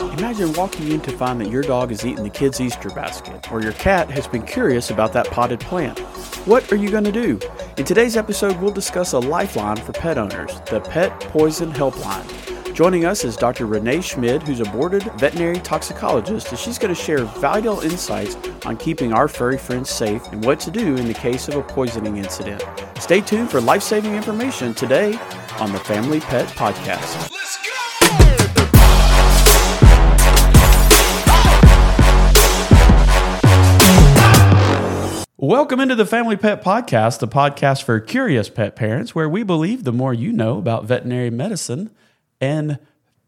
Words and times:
Imagine 0.00 0.52
walking 0.52 0.92
in 0.92 1.00
to 1.00 1.16
find 1.16 1.40
that 1.40 1.50
your 1.50 1.62
dog 1.62 1.90
has 1.90 2.06
eaten 2.06 2.22
the 2.22 2.30
kids' 2.30 2.60
Easter 2.60 2.88
basket, 2.90 3.50
or 3.50 3.60
your 3.60 3.72
cat 3.72 4.08
has 4.10 4.28
been 4.28 4.42
curious 4.42 4.90
about 4.90 5.12
that 5.12 5.26
potted 5.30 5.58
plant. 5.58 5.98
What 6.46 6.70
are 6.72 6.76
you 6.76 6.88
going 6.88 7.04
to 7.04 7.12
do? 7.12 7.40
In 7.76 7.84
today's 7.84 8.16
episode, 8.16 8.56
we'll 8.60 8.70
discuss 8.70 9.12
a 9.12 9.18
lifeline 9.18 9.76
for 9.76 9.92
pet 9.92 10.16
owners 10.16 10.60
the 10.70 10.80
Pet 10.80 11.18
Poison 11.20 11.72
Helpline. 11.72 12.74
Joining 12.74 13.06
us 13.06 13.24
is 13.24 13.36
Dr. 13.36 13.66
Renee 13.66 14.00
Schmid, 14.00 14.44
who's 14.44 14.60
a 14.60 14.64
boarded 14.66 15.02
veterinary 15.18 15.58
toxicologist, 15.58 16.50
and 16.50 16.58
she's 16.58 16.78
going 16.78 16.94
to 16.94 17.00
share 17.00 17.24
valuable 17.24 17.80
insights 17.80 18.36
on 18.66 18.76
keeping 18.76 19.12
our 19.12 19.26
furry 19.26 19.58
friends 19.58 19.90
safe 19.90 20.24
and 20.30 20.44
what 20.44 20.60
to 20.60 20.70
do 20.70 20.94
in 20.94 21.08
the 21.08 21.14
case 21.14 21.48
of 21.48 21.56
a 21.56 21.62
poisoning 21.62 22.18
incident. 22.18 22.64
Stay 23.00 23.20
tuned 23.20 23.50
for 23.50 23.60
life 23.60 23.82
saving 23.82 24.14
information 24.14 24.74
today 24.74 25.18
on 25.58 25.72
the 25.72 25.80
Family 25.80 26.20
Pet 26.20 26.46
Podcast. 26.50 27.37
Welcome 35.40 35.78
into 35.78 35.94
the 35.94 36.04
Family 36.04 36.36
Pet 36.36 36.64
Podcast, 36.64 37.20
the 37.20 37.28
podcast 37.28 37.84
for 37.84 38.00
curious 38.00 38.48
pet 38.48 38.74
parents, 38.74 39.14
where 39.14 39.28
we 39.28 39.44
believe 39.44 39.84
the 39.84 39.92
more 39.92 40.12
you 40.12 40.32
know 40.32 40.58
about 40.58 40.86
veterinary 40.86 41.30
medicine 41.30 41.90
and 42.40 42.80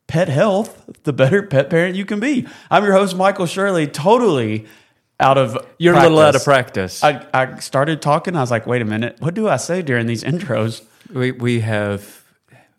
pet 0.09 0.27
health, 0.27 0.91
the 1.05 1.13
better 1.13 1.41
pet 1.47 1.71
parent 1.71 1.95
you 1.95 2.05
can 2.05 2.19
be. 2.19 2.49
I'm 2.69 2.83
your 2.83 2.95
host, 2.95 3.15
Michael 3.17 3.47
Shirley, 3.47 3.87
totally 3.87 4.67
out 5.21 5.39
of 5.39 5.57
You're 5.79 5.93
practice. 5.93 6.07
a 6.09 6.11
little 6.11 6.29
out 6.29 6.35
of 6.35 6.43
practice. 6.43 7.05
I, 7.05 7.25
I 7.33 7.61
started 7.61 8.03
talking. 8.03 8.35
I 8.35 8.41
was 8.41 8.51
like, 8.51 8.67
wait 8.67 8.83
a 8.83 8.87
minute. 8.87 9.19
What 9.21 9.35
do 9.35 9.49
I 9.49 9.57
say 9.57 9.81
during 9.81 10.07
these 10.09 10.25
intros? 10.25 10.83
we 11.13 11.31
we 11.31 11.61
have 11.61 12.25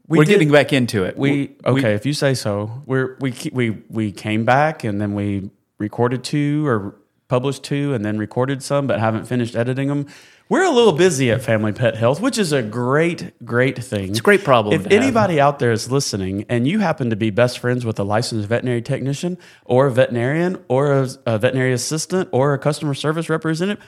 We 0.10 0.18
we 0.18 0.24
are 0.26 0.28
getting 0.28 0.52
back 0.52 0.74
into 0.74 1.06
it. 1.06 1.16
We 1.16 1.56
okay, 1.66 1.94
if 1.94 2.06
you 2.06 2.14
say 2.14 2.34
so. 2.34 2.84
We're 2.86 3.16
we 3.22 3.34
we 3.54 3.82
we 3.88 4.12
came 4.12 4.44
back 4.44 4.84
and 4.84 5.00
then 5.00 5.14
we 5.14 5.52
recorded 5.78 6.26
two 6.26 6.68
or 6.68 6.98
published 7.32 7.64
two 7.64 7.94
and 7.94 8.04
then 8.04 8.18
recorded 8.18 8.62
some, 8.62 8.88
but 8.88 9.00
haven't 9.00 9.26
finished 9.26 9.56
editing 9.56 9.88
them. 9.88 10.06
We're 10.50 10.66
a 10.66 10.70
little 10.70 10.92
busy 10.92 11.32
at 11.32 11.42
Family 11.42 11.72
Pet 11.72 11.96
Health, 11.96 12.20
which 12.20 12.38
is 12.38 12.52
a 12.52 12.62
great 12.62 13.32
great 13.46 13.82
thing. 13.82 14.10
It's 14.10 14.20
a 14.20 14.22
great 14.22 14.44
problem 14.44 14.76
If 14.76 14.84
to 14.84 14.90
have. 14.94 15.02
anybody 15.02 15.40
out 15.40 15.60
there 15.60 15.72
is 15.72 15.90
listening 15.90 16.44
and 16.50 16.68
you 16.68 16.80
happen 16.80 17.10
to 17.10 17.16
be 17.16 17.30
best 17.30 17.60
friends 17.60 17.86
with 17.86 17.98
a 18.00 18.04
licensed 18.04 18.50
veterinary 18.50 18.82
technician 18.82 19.38
or 19.64 19.88
a 19.88 19.92
veterinarian 19.92 20.62
or 20.68 20.92
a, 20.92 21.08
a 21.26 21.38
veterinary 21.38 21.72
assistant 21.72 22.28
or 22.34 22.54
a 22.54 22.60
customer 22.60 22.94
service 22.94 23.30
representative, 23.30 23.82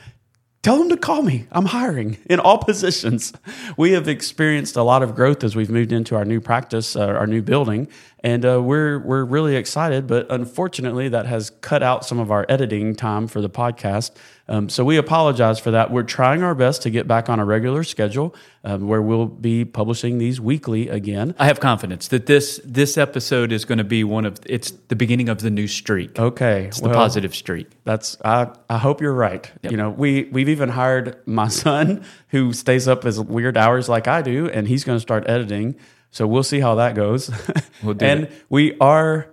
Tell 0.64 0.78
them 0.78 0.88
to 0.88 0.98
call 0.98 1.23
me. 1.23 1.45
I'm 1.52 1.66
hiring 1.66 2.17
in 2.30 2.39
all 2.39 2.58
positions. 2.58 3.34
We 3.76 3.92
have 3.92 4.08
experienced 4.08 4.78
a 4.78 4.82
lot 4.84 5.04
of 5.04 5.14
growth 5.14 5.44
as 5.44 5.58
we've 5.58 5.70
moved 5.70 5.92
into 5.92 6.16
our 6.16 6.23
new 6.23 6.39
practice, 6.39 6.95
uh, 6.95 7.06
our 7.06 7.28
new 7.28 7.42
building, 7.42 7.89
and 8.24 8.46
uh, 8.46 8.62
we're 8.62 9.00
we're 9.00 9.26
really 9.26 9.56
excited. 9.58 10.08
But 10.08 10.28
unfortunately, 10.32 11.10
that 11.10 11.26
has 11.26 11.50
cut 11.50 11.84
out 11.84 12.06
some 12.06 12.20
of 12.20 12.32
our 12.32 12.46
editing 12.48 12.96
time 12.96 13.28
for 13.28 13.42
the 13.42 13.50
podcast. 13.50 14.12
Um, 14.48 14.68
so 14.70 14.84
we 14.84 14.98
apologize 14.98 15.60
for 15.60 15.72
that. 15.72 15.92
We're 15.92 16.04
trying 16.04 16.44
our 16.44 16.56
best 16.56 16.82
to 16.84 16.90
get 16.90 17.08
back 17.08 17.30
on 17.30 17.40
a 17.40 17.46
regular 17.46 17.84
schedule 17.84 18.36
um, 18.64 18.88
where 18.88 19.02
we'll 19.02 19.26
be 19.26 19.64
publishing 19.64 20.18
these 20.18 20.40
weekly 20.40 20.90
again. 20.90 21.34
I 21.40 21.46
have 21.46 21.60
confidence 21.60 22.08
that 22.10 22.26
this 22.26 22.62
this 22.64 22.98
episode 22.98 23.52
is 23.52 23.66
going 23.66 23.78
to 23.78 23.84
be 23.84 24.04
one 24.04 24.26
of 24.26 24.40
it's 24.46 24.72
the 24.88 24.96
beginning 24.96 25.28
of 25.30 25.40
the 25.40 25.50
new 25.50 25.68
streak. 25.68 26.18
Okay, 26.18 26.66
It's 26.66 26.80
the 26.80 26.90
positive 26.90 27.36
streak. 27.36 27.68
That's 27.84 28.18
I. 28.24 28.48
I 28.70 28.78
hope 28.78 29.02
you're 29.02 29.14
right. 29.14 29.50
You 29.62 29.78
know, 29.78 29.90
we 29.90 30.26
we've 30.32 30.50
even 30.50 30.70
hired 30.70 31.18
my 31.26 31.48
son 31.50 32.06
who 32.30 32.54
stays 32.54 32.88
up 32.88 33.06
as 33.06 33.20
weird 33.20 33.58
hours 33.58 33.90
like 33.90 34.08
I 34.08 34.22
do, 34.22 34.50
and 34.50 34.68
he's 34.68 34.86
going 34.86 34.96
to 34.96 35.02
start 35.02 35.28
editing. 35.28 35.76
So 36.14 36.25
we'll 36.28 36.44
see 36.44 36.59
how 36.61 36.75
that 36.75 36.95
goes. 36.95 37.30
We'll 37.83 37.95
do 37.95 38.06
and 38.06 38.23
it. 38.25 38.31
we 38.50 38.78
are 38.80 39.28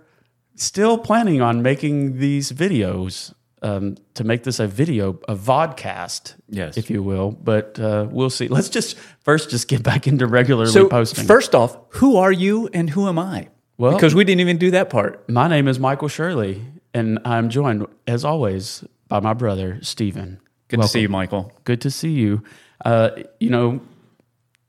still 0.55 0.97
planning 0.97 1.41
on 1.41 1.61
making 1.61 2.17
these 2.19 2.51
videos 2.51 3.33
um, 3.61 3.95
to 4.15 4.23
make 4.25 4.43
this 4.43 4.59
a 4.59 4.67
video, 4.67 5.19
a 5.29 5.35
vodcast, 5.35 6.33
Yes. 6.49 6.75
if 6.77 6.89
you 6.89 7.01
will. 7.01 7.31
But 7.31 7.79
uh, 7.79 8.07
we'll 8.11 8.29
see. 8.29 8.47
Let's 8.49 8.67
just 8.67 8.97
first 9.23 9.49
just 9.51 9.69
get 9.69 9.83
back 9.83 10.05
into 10.07 10.27
regularly 10.27 10.71
So 10.71 10.89
posting. 10.89 11.25
first 11.25 11.55
off, 11.55 11.77
who 11.99 12.17
are 12.17 12.31
you 12.31 12.67
and 12.73 12.89
who 12.89 13.07
am 13.07 13.17
I? 13.19 13.47
Well- 13.77 13.93
because 13.93 14.13
we 14.13 14.25
didn't 14.25 14.41
even 14.41 14.57
do 14.57 14.71
that 14.71 14.89
part. 14.89 15.29
my 15.29 15.47
name 15.47 15.67
is 15.69 15.79
Michael 15.79 16.09
Shirley, 16.09 16.61
and 16.93 17.19
I'm 17.23 17.49
joined 17.49 17.85
as 18.07 18.25
always 18.25 18.83
by 19.07 19.19
my 19.21 19.33
brother 19.33 19.79
Stephen. 19.81 20.39
Good 20.67 20.81
to 20.81 20.87
see 20.89 21.01
you, 21.01 21.09
Michael. 21.09 21.53
good 21.63 21.79
to 21.81 21.89
see 21.91 22.11
you. 22.11 22.43
Uh, 22.83 23.11
you 23.39 23.49
know, 23.49 23.79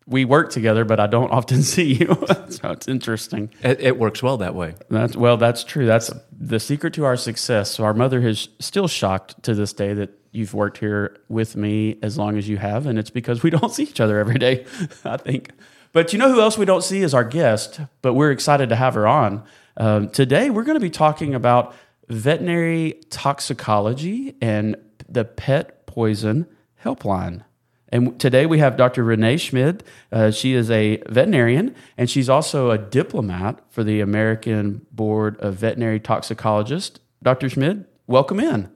we 0.06 0.24
work 0.24 0.50
together, 0.50 0.84
but 0.84 1.00
I 1.00 1.06
don't 1.06 1.30
often 1.30 1.62
see 1.62 1.94
you, 1.94 2.06
so 2.48 2.70
it's 2.70 2.88
interesting. 2.88 3.50
It, 3.62 3.80
it 3.80 3.98
works 3.98 4.22
well 4.22 4.36
that 4.38 4.54
way. 4.54 4.74
That's 4.88 5.16
well, 5.16 5.36
that's 5.36 5.64
true. 5.64 5.86
That's 5.86 6.10
the 6.32 6.60
secret 6.60 6.94
to 6.94 7.04
our 7.04 7.16
success. 7.16 7.70
So 7.70 7.84
our 7.84 7.94
mother 7.94 8.26
is 8.26 8.48
still 8.58 8.88
shocked 8.88 9.42
to 9.44 9.54
this 9.54 9.72
day 9.72 9.94
that 9.94 10.10
you've 10.32 10.54
worked 10.54 10.78
here 10.78 11.18
with 11.28 11.56
me 11.56 11.98
as 12.02 12.18
long 12.18 12.38
as 12.38 12.48
you 12.48 12.56
have, 12.56 12.86
and 12.86 12.98
it's 12.98 13.10
because 13.10 13.42
we 13.42 13.50
don't 13.56 13.72
see 13.72 13.84
each 13.84 14.00
other 14.00 14.18
every 14.18 14.38
day. 14.38 14.66
I 15.04 15.16
think. 15.16 15.50
But 15.92 16.12
you 16.12 16.18
know 16.18 16.32
who 16.32 16.40
else 16.40 16.56
we 16.56 16.64
don't 16.64 16.82
see 16.82 17.02
is 17.02 17.12
our 17.12 17.24
guest, 17.24 17.80
but 18.00 18.14
we're 18.14 18.30
excited 18.30 18.70
to 18.70 18.76
have 18.76 18.94
her 18.94 19.06
on. 19.06 19.44
Um, 19.76 20.08
today, 20.08 20.48
we're 20.48 20.64
going 20.64 20.76
to 20.76 20.80
be 20.80 20.90
talking 20.90 21.34
about 21.34 21.74
veterinary 22.08 22.98
toxicology 23.10 24.36
and 24.40 24.76
the 25.08 25.24
pet 25.24 25.86
poison 25.86 26.46
helpline. 26.82 27.44
And 27.92 28.18
today 28.18 28.46
we 28.46 28.58
have 28.58 28.78
Dr. 28.78 29.04
Renee 29.04 29.36
Schmid. 29.36 29.84
Uh, 30.10 30.30
she 30.30 30.54
is 30.54 30.70
a 30.70 30.96
veterinarian 31.10 31.74
and 31.98 32.08
she's 32.08 32.30
also 32.30 32.70
a 32.70 32.78
diplomat 32.78 33.60
for 33.68 33.84
the 33.84 34.00
American 34.00 34.86
Board 34.90 35.38
of 35.40 35.56
Veterinary 35.56 36.00
Toxicologists. 36.00 36.98
Dr. 37.22 37.50
Schmid, 37.50 37.84
welcome 38.06 38.40
in. 38.40 38.70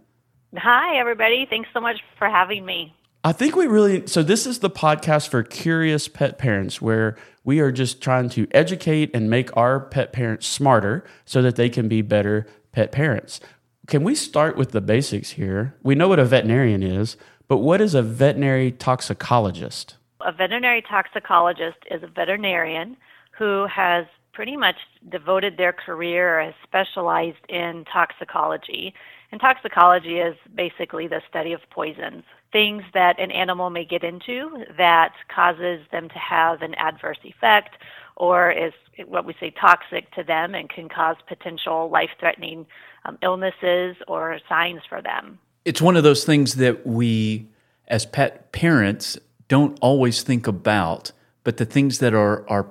Hi, 0.58 0.98
everybody. 0.98 1.46
Thanks 1.48 1.70
so 1.72 1.80
much 1.80 1.96
for 2.18 2.28
having 2.28 2.66
me. 2.66 2.94
I 3.24 3.32
think 3.32 3.56
we 3.56 3.66
really, 3.66 4.06
so 4.06 4.22
this 4.22 4.46
is 4.46 4.58
the 4.58 4.70
podcast 4.70 5.28
for 5.28 5.42
curious 5.42 6.08
pet 6.08 6.36
parents 6.36 6.82
where 6.82 7.16
we 7.42 7.58
are 7.60 7.72
just 7.72 8.02
trying 8.02 8.28
to 8.30 8.46
educate 8.50 9.10
and 9.14 9.30
make 9.30 9.56
our 9.56 9.80
pet 9.80 10.12
parents 10.12 10.46
smarter 10.46 11.04
so 11.24 11.40
that 11.40 11.56
they 11.56 11.70
can 11.70 11.88
be 11.88 12.02
better 12.02 12.46
pet 12.70 12.92
parents. 12.92 13.40
Can 13.86 14.02
we 14.02 14.14
start 14.14 14.56
with 14.56 14.72
the 14.72 14.80
basics 14.80 15.30
here? 15.30 15.74
We 15.82 15.94
know 15.94 16.08
what 16.08 16.18
a 16.18 16.24
veterinarian 16.24 16.82
is, 16.82 17.16
but 17.48 17.58
what 17.58 17.80
is 17.80 17.94
a 17.94 18.02
veterinary 18.02 18.72
toxicologist? 18.72 19.96
A 20.20 20.32
veterinary 20.32 20.82
toxicologist 20.82 21.78
is 21.90 22.02
a 22.02 22.08
veterinarian 22.08 22.96
who 23.30 23.66
has 23.66 24.06
pretty 24.32 24.56
much 24.56 24.76
devoted 25.08 25.56
their 25.56 25.72
career 25.72 26.38
or 26.38 26.44
has 26.44 26.54
specialized 26.62 27.44
in 27.48 27.84
toxicology. 27.90 28.92
And 29.32 29.40
toxicology 29.40 30.18
is 30.18 30.36
basically 30.54 31.08
the 31.08 31.22
study 31.28 31.52
of 31.52 31.60
poisons, 31.70 32.24
things 32.52 32.82
that 32.92 33.18
an 33.18 33.30
animal 33.30 33.70
may 33.70 33.84
get 33.84 34.04
into 34.04 34.64
that 34.76 35.14
causes 35.34 35.80
them 35.90 36.08
to 36.10 36.18
have 36.18 36.62
an 36.62 36.74
adverse 36.74 37.18
effect 37.24 37.76
or 38.16 38.50
is 38.50 38.72
what 39.06 39.24
we 39.24 39.34
say 39.38 39.50
toxic 39.50 40.10
to 40.12 40.22
them 40.22 40.54
and 40.54 40.68
can 40.68 40.88
cause 40.88 41.16
potential 41.26 41.88
life 41.90 42.10
threatening 42.18 42.66
um, 43.04 43.18
illnesses 43.22 43.96
or 44.08 44.38
signs 44.48 44.80
for 44.88 45.00
them. 45.00 45.38
It's 45.66 45.82
one 45.82 45.96
of 45.96 46.04
those 46.04 46.24
things 46.24 46.54
that 46.54 46.86
we, 46.86 47.48
as 47.88 48.06
pet 48.06 48.52
parents, 48.52 49.18
don't 49.48 49.76
always 49.80 50.22
think 50.22 50.46
about, 50.46 51.10
but 51.44 51.56
the 51.56 51.64
things 51.66 51.98
that 51.98 52.14
are 52.14 52.48
are 52.48 52.66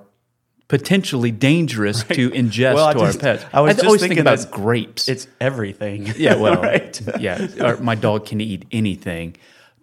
potentially 0.68 1.30
dangerous 1.30 2.02
to 2.02 2.30
ingest 2.30 2.74
Well, 2.74 2.92
to 2.92 2.98
just- 2.98 3.18
our 3.18 3.36
pets. 3.36 3.44
I 3.52 3.60
was 3.60 3.74
just 3.74 3.84
always 3.84 4.00
thinking 4.00 4.24
think 4.24 4.26
about 4.26 4.50
grapes. 4.50 5.08
It's 5.08 5.28
everything. 5.40 6.06
Yeah, 6.16 6.36
well, 6.36 6.60
right. 6.72 7.00
yeah. 7.20 7.76
My 7.80 7.94
dog 7.94 8.26
can 8.26 8.40
eat 8.40 8.64
anything, 8.72 9.36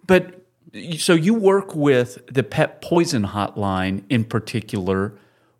but 0.06 0.44
so 0.98 1.14
you 1.14 1.34
work 1.34 1.74
with 1.76 2.18
the 2.26 2.42
pet 2.42 2.82
poison 2.82 3.22
hotline 3.24 4.02
in 4.10 4.24
particular. 4.24 5.14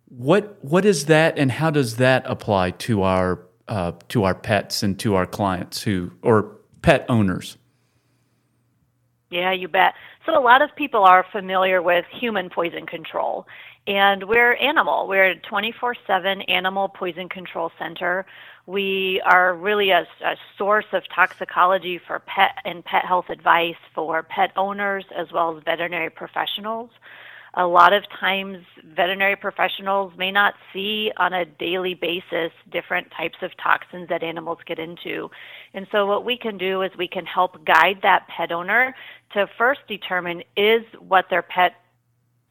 What 0.09 0.57
what 0.61 0.83
is 0.85 1.05
that, 1.05 1.39
and 1.39 1.51
how 1.51 1.71
does 1.71 1.95
that 1.97 2.23
apply 2.27 2.71
to 2.71 3.03
our 3.03 3.39
uh, 3.69 3.93
to 4.09 4.25
our 4.25 4.35
pets 4.35 4.83
and 4.83 4.99
to 4.99 5.15
our 5.15 5.25
clients 5.25 5.81
who 5.83 6.11
or 6.21 6.51
pet 6.85 7.03
owners? 7.09 7.57
Yeah, 9.31 9.51
you 9.51 9.67
bet. 9.67 9.95
So 10.23 10.37
a 10.37 10.39
lot 10.39 10.61
of 10.61 10.75
people 10.75 11.03
are 11.03 11.25
familiar 11.31 11.81
with 11.81 12.05
human 12.11 12.47
poison 12.51 12.85
control. 12.85 13.47
And 13.87 14.25
we're 14.25 14.53
animal. 14.57 15.07
We're 15.07 15.31
a 15.31 15.35
24 15.35 15.95
7 16.05 16.41
animal 16.43 16.89
poison 16.89 17.27
control 17.27 17.71
center. 17.79 18.27
We 18.67 19.19
are 19.25 19.55
really 19.55 19.89
a, 19.89 20.07
a 20.23 20.35
source 20.59 20.85
of 20.93 21.03
toxicology 21.09 21.99
for 22.05 22.19
pet 22.19 22.51
and 22.65 22.85
pet 22.85 23.03
health 23.03 23.31
advice 23.31 23.81
for 23.95 24.21
pet 24.21 24.51
owners 24.55 25.05
as 25.15 25.31
well 25.31 25.57
as 25.57 25.63
veterinary 25.63 26.11
professionals. 26.11 26.91
A 27.57 27.65
lot 27.65 27.93
of 27.93 28.03
times, 28.09 28.65
veterinary 28.83 29.37
professionals 29.37 30.11
may 30.17 30.29
not 30.29 30.55
see 30.73 31.11
on 31.15 31.31
a 31.31 31.45
daily 31.45 31.93
basis 31.93 32.51
different 32.69 33.09
types 33.11 33.37
of 33.41 33.51
toxins 33.55 34.09
that 34.09 34.23
animals 34.23 34.57
get 34.65 34.77
into. 34.77 35.31
And 35.73 35.87
so, 35.89 36.05
what 36.05 36.25
we 36.25 36.37
can 36.37 36.57
do 36.57 36.81
is 36.81 36.91
we 36.97 37.07
can 37.07 37.25
help 37.25 37.63
guide 37.63 37.99
that 38.01 38.27
pet 38.27 38.51
owner 38.51 38.93
to 39.31 39.47
first 39.57 39.81
determine 39.87 40.43
is 40.57 40.83
what 40.99 41.29
their 41.29 41.41
pet 41.41 41.75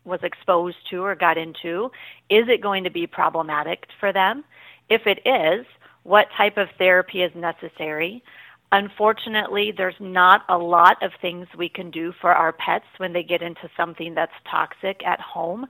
was 0.05 0.21
exposed 0.23 0.77
to 0.91 1.03
or 1.03 1.15
got 1.15 1.37
into, 1.37 1.91
is 2.31 2.49
it 2.49 2.63
going 2.63 2.85
to 2.85 2.91
be 2.91 3.07
problematic 3.07 3.87
for 4.01 4.13
them? 4.13 4.45
If 4.89 5.07
it 5.07 5.21
is, 5.27 5.67
what 6.03 6.29
type 6.37 6.57
of 6.57 6.69
therapy 6.79 7.23
is 7.23 7.33
necessary. 7.35 8.23
Unfortunately, 8.73 9.73
there's 9.77 9.95
not 10.01 10.45
a 10.49 10.59
lot 10.59 11.01
of 11.03 11.13
things 11.21 11.47
we 11.57 11.69
can 11.69 11.91
do 11.91 12.13
for 12.21 12.35
our 12.35 12.53
pets 12.53 12.87
when 12.97 13.13
they 13.13 13.23
get 13.23 13.43
into 13.43 13.69
something 13.77 14.15
that's 14.15 14.33
toxic 14.51 15.01
at 15.07 15.21
home, 15.21 15.67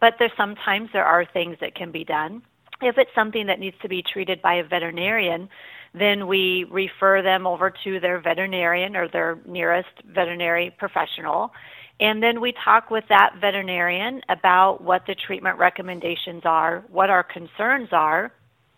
but 0.00 0.14
there's 0.18 0.32
sometimes 0.36 0.88
there 0.92 1.04
are 1.04 1.24
things 1.24 1.58
that 1.60 1.74
can 1.74 1.90
be 1.90 2.04
done. 2.04 2.42
If 2.80 2.98
it's 2.98 3.14
something 3.14 3.46
that 3.46 3.60
needs 3.60 3.76
to 3.82 3.88
be 3.88 4.02
treated 4.02 4.40
by 4.42 4.54
a 4.54 4.64
veterinarian, 4.64 5.48
then 5.94 6.26
we 6.26 6.64
refer 6.64 7.22
them 7.22 7.46
over 7.46 7.72
to 7.84 8.00
their 8.00 8.20
veterinarian 8.20 8.96
or 8.96 9.08
their 9.08 9.38
nearest 9.46 9.88
veterinary 10.06 10.74
professional. 10.78 11.52
And 12.00 12.22
then 12.22 12.40
we 12.40 12.52
talk 12.52 12.90
with 12.90 13.04
that 13.08 13.36
veterinarian 13.40 14.20
about 14.28 14.82
what 14.82 15.06
the 15.06 15.14
treatment 15.14 15.58
recommendations 15.58 16.42
are, 16.44 16.84
what 16.88 17.08
our 17.08 17.22
concerns 17.22 17.88
are, 17.92 18.32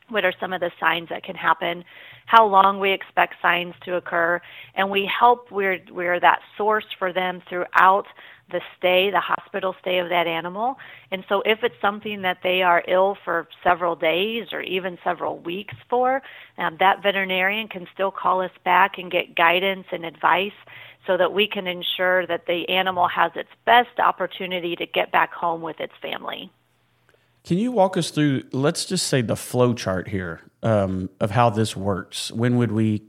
what 0.09 0.25
are 0.25 0.32
some 0.38 0.53
of 0.53 0.61
the 0.61 0.71
signs 0.79 1.09
that 1.09 1.25
can 1.25 1.35
happen, 1.35 1.85
how 2.29 2.45
long 2.45 2.79
we 2.79 2.93
expect 2.93 3.37
signs 3.41 3.75
to 3.87 3.97
occur, 3.97 4.39
and 4.75 4.91
we 4.91 5.07
help, 5.07 5.51
we're, 5.51 5.81
we're 5.91 6.21
that 6.21 6.41
source 6.59 6.85
for 6.99 7.11
them 7.11 7.41
throughout 7.49 8.05
the 8.51 8.61
stay, 8.77 9.11
the 9.11 9.19
hospital 9.19 9.75
stay 9.81 9.99
of 9.99 10.11
that 10.11 10.27
animal. 10.27 10.77
And 11.11 11.25
so 11.27 11.41
if 11.47 11.61
it's 11.63 11.81
something 11.81 12.21
that 12.23 12.41
they 12.43 12.61
are 12.61 12.85
ill 12.87 13.17
for 13.25 13.49
several 13.65 13.97
days 13.97 14.49
or 14.53 14.61
even 14.61 14.99
several 15.03 15.39
weeks 15.39 15.75
for, 15.89 16.21
um, 16.59 16.77
that 16.81 17.03
veterinarian 17.03 17.67
can 17.67 17.87
still 17.95 18.11
call 18.11 18.43
us 18.43 18.53
back 18.63 18.99
and 18.99 19.11
get 19.11 19.35
guidance 19.35 19.87
and 19.91 20.05
advice 20.05 20.53
so 21.07 21.17
that 21.17 21.33
we 21.33 21.47
can 21.47 21.67
ensure 21.67 22.27
that 22.27 22.45
the 22.45 22.69
animal 22.69 23.09
has 23.09 23.33
its 23.37 23.49
best 23.65 23.99
opportunity 23.99 24.77
to 24.77 24.85
get 24.85 25.11
back 25.11 25.33
home 25.33 25.63
with 25.63 25.81
its 25.81 25.95
family. 26.03 26.53
Can 27.45 27.57
you 27.57 27.73
walk 27.73 27.97
us 27.97 28.11
through, 28.11 28.43
let's 28.53 28.85
just 28.85 29.07
say 29.07 29.23
the 29.23 29.37
flow 29.37 29.73
chart 29.73 30.09
here 30.09 30.43
um, 30.63 31.11
of 31.21 31.31
how 31.31 31.51
this 31.51 31.77
works? 31.77 32.31
When 32.33 32.57
would 32.57 32.73
we, 32.73 33.03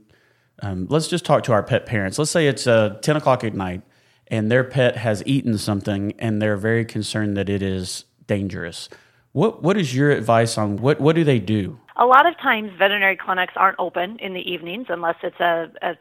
um, 0.62 0.86
let's 0.88 1.08
just 1.08 1.24
talk 1.24 1.44
to 1.44 1.52
our 1.52 1.62
pet 1.62 1.86
parents. 1.86 2.18
Let's 2.18 2.30
say 2.30 2.46
it's 2.46 2.66
uh, 2.66 2.98
10 3.02 3.16
o'clock 3.16 3.44
at 3.44 3.54
night 3.54 3.82
and 4.28 4.50
their 4.50 4.64
pet 4.64 4.96
has 4.96 5.22
eaten 5.26 5.58
something 5.58 6.12
and 6.18 6.40
they're 6.40 6.56
very 6.56 6.84
concerned 6.84 7.36
that 7.36 7.48
it 7.48 7.62
is 7.62 8.04
dangerous. 8.26 8.88
What, 9.32 9.62
what 9.62 9.76
is 9.76 9.94
your 9.94 10.10
advice 10.10 10.58
on 10.58 10.76
what, 10.76 11.00
what 11.00 11.14
do 11.14 11.24
they 11.24 11.38
do? 11.38 11.78
A 11.96 12.06
lot 12.06 12.26
of 12.26 12.36
times, 12.38 12.72
veterinary 12.78 13.16
clinics 13.16 13.52
aren't 13.56 13.78
open 13.78 14.18
in 14.20 14.32
the 14.32 14.40
evenings 14.40 14.86
unless 14.88 15.16
it's 15.22 15.38
a, 15.38 15.70
a 15.82 15.96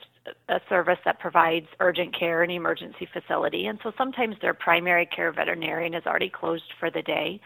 a 0.48 0.60
service 0.70 1.00
that 1.06 1.20
provides 1.20 1.68
urgent 1.80 2.18
care 2.18 2.44
and 2.44 2.52
emergency 2.52 3.08
facility. 3.12 3.66
And 3.66 3.80
so 3.84 3.92
sometimes 3.98 4.36
their 4.42 4.54
primary 4.54 5.06
care 5.06 5.32
veterinarian 5.32 5.94
is 5.94 6.06
already 6.06 6.30
closed 6.30 6.74
for 6.80 6.90
the 6.90 7.02
day. 7.02 7.40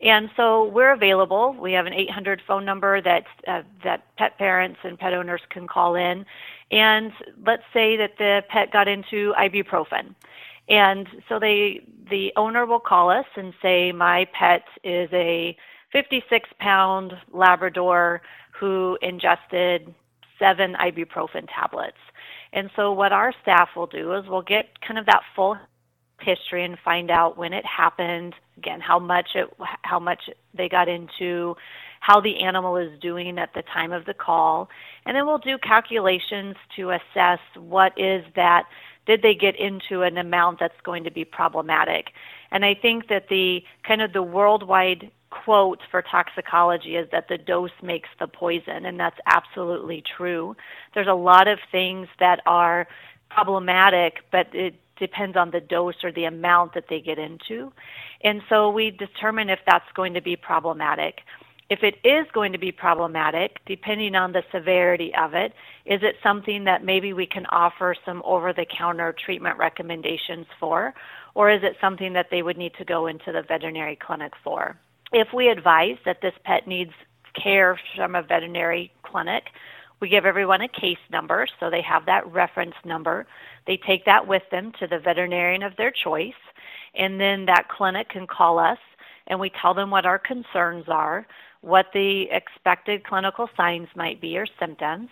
And 0.00 0.30
so 0.36 0.64
we're 0.64 0.92
available. 0.92 1.56
We 1.58 1.72
have 1.72 1.86
an 1.86 1.92
800 1.92 2.42
phone 2.46 2.64
number 2.64 3.00
that 3.00 3.24
uh, 3.46 3.62
that 3.82 4.04
pet 4.16 4.36
parents 4.38 4.80
and 4.82 4.98
pet 4.98 5.14
owners 5.14 5.40
can 5.50 5.66
call 5.66 5.94
in. 5.94 6.26
And 6.70 7.12
let's 7.44 7.62
say 7.72 7.96
that 7.96 8.18
the 8.18 8.44
pet 8.48 8.72
got 8.72 8.88
into 8.88 9.32
ibuprofen. 9.38 10.14
And 10.68 11.08
so 11.28 11.38
they 11.38 11.80
the 12.10 12.32
owner 12.36 12.66
will 12.66 12.80
call 12.80 13.10
us 13.10 13.26
and 13.36 13.54
say 13.62 13.92
my 13.92 14.26
pet 14.32 14.64
is 14.82 15.08
a 15.12 15.56
56 15.92 16.48
pound 16.58 17.16
Labrador 17.32 18.20
who 18.50 18.98
ingested 19.00 19.94
seven 20.38 20.74
ibuprofen 20.74 21.48
tablets. 21.48 21.98
And 22.52 22.70
so 22.76 22.92
what 22.92 23.12
our 23.12 23.32
staff 23.42 23.70
will 23.76 23.86
do 23.86 24.14
is 24.14 24.26
we'll 24.26 24.42
get 24.42 24.80
kind 24.80 24.98
of 24.98 25.06
that 25.06 25.22
full 25.34 25.56
history 26.20 26.64
and 26.64 26.78
find 26.78 27.10
out 27.10 27.36
when 27.36 27.52
it 27.52 27.64
happened, 27.64 28.34
again, 28.56 28.80
how 28.80 28.98
much 28.98 29.30
it 29.34 29.48
how 29.82 29.98
much 29.98 30.30
they 30.54 30.68
got 30.68 30.88
into, 30.88 31.56
how 32.00 32.20
the 32.20 32.40
animal 32.40 32.76
is 32.76 32.98
doing 33.00 33.38
at 33.38 33.54
the 33.54 33.62
time 33.62 33.92
of 33.92 34.04
the 34.04 34.14
call, 34.14 34.68
and 35.06 35.16
then 35.16 35.26
we'll 35.26 35.38
do 35.38 35.58
calculations 35.58 36.56
to 36.76 36.90
assess 36.90 37.40
what 37.56 37.92
is 37.98 38.24
that 38.36 38.66
did 39.06 39.22
they 39.22 39.34
get 39.34 39.54
into 39.56 40.02
an 40.02 40.16
amount 40.16 40.58
that's 40.58 40.80
going 40.82 41.04
to 41.04 41.10
be 41.10 41.24
problematic. 41.24 42.12
And 42.50 42.64
I 42.64 42.74
think 42.74 43.08
that 43.08 43.28
the 43.28 43.62
kind 43.82 44.00
of 44.00 44.12
the 44.12 44.22
worldwide 44.22 45.10
quote 45.30 45.80
for 45.90 46.00
toxicology 46.00 46.96
is 46.96 47.08
that 47.10 47.28
the 47.28 47.36
dose 47.36 47.72
makes 47.82 48.08
the 48.18 48.26
poison, 48.26 48.86
and 48.86 48.98
that's 48.98 49.18
absolutely 49.26 50.02
true. 50.16 50.56
There's 50.94 51.08
a 51.08 51.14
lot 51.14 51.48
of 51.48 51.58
things 51.72 52.08
that 52.20 52.40
are 52.46 52.86
problematic, 53.30 54.20
but 54.30 54.54
it 54.54 54.74
depends 54.98 55.36
on 55.36 55.50
the 55.50 55.60
dose 55.60 56.02
or 56.02 56.12
the 56.12 56.24
amount 56.24 56.74
that 56.74 56.84
they 56.88 57.00
get 57.00 57.18
into. 57.18 57.72
And 58.22 58.42
so 58.48 58.70
we 58.70 58.90
determine 58.90 59.50
if 59.50 59.60
that's 59.66 59.90
going 59.94 60.14
to 60.14 60.20
be 60.20 60.36
problematic. 60.36 61.20
If 61.70 61.82
it 61.82 61.96
is 62.04 62.26
going 62.32 62.52
to 62.52 62.58
be 62.58 62.72
problematic, 62.72 63.58
depending 63.66 64.14
on 64.14 64.32
the 64.32 64.44
severity 64.52 65.14
of 65.14 65.34
it, 65.34 65.54
is 65.86 66.02
it 66.02 66.16
something 66.22 66.64
that 66.64 66.84
maybe 66.84 67.12
we 67.12 67.26
can 67.26 67.46
offer 67.46 67.94
some 68.04 68.22
over 68.24 68.52
the 68.52 68.66
counter 68.66 69.14
treatment 69.24 69.58
recommendations 69.58 70.46
for? 70.60 70.94
Or 71.34 71.50
is 71.50 71.62
it 71.62 71.76
something 71.80 72.12
that 72.12 72.28
they 72.30 72.42
would 72.42 72.58
need 72.58 72.74
to 72.74 72.84
go 72.84 73.06
into 73.06 73.32
the 73.32 73.42
veterinary 73.42 73.96
clinic 73.96 74.32
for? 74.42 74.76
If 75.12 75.28
we 75.32 75.48
advise 75.48 75.96
that 76.04 76.20
this 76.20 76.34
pet 76.44 76.66
needs 76.66 76.92
care 77.34 77.78
from 77.96 78.14
a 78.14 78.22
veterinary 78.22 78.92
clinic, 79.02 79.44
we 80.00 80.08
give 80.08 80.26
everyone 80.26 80.60
a 80.60 80.68
case 80.68 80.98
number 81.10 81.46
so 81.58 81.70
they 81.70 81.82
have 81.82 82.06
that 82.06 82.30
reference 82.30 82.74
number. 82.84 83.26
They 83.66 83.76
take 83.76 84.04
that 84.04 84.26
with 84.26 84.42
them 84.50 84.72
to 84.80 84.86
the 84.86 84.98
veterinarian 84.98 85.62
of 85.62 85.76
their 85.76 85.90
choice, 85.90 86.32
and 86.94 87.20
then 87.20 87.46
that 87.46 87.68
clinic 87.68 88.08
can 88.08 88.26
call 88.26 88.58
us 88.58 88.78
and 89.26 89.40
we 89.40 89.50
tell 89.50 89.74
them 89.74 89.90
what 89.90 90.06
our 90.06 90.18
concerns 90.18 90.84
are, 90.88 91.26
what 91.60 91.86
the 91.94 92.28
expected 92.30 93.04
clinical 93.04 93.48
signs 93.56 93.88
might 93.96 94.20
be 94.20 94.36
or 94.36 94.46
symptoms, 94.58 95.08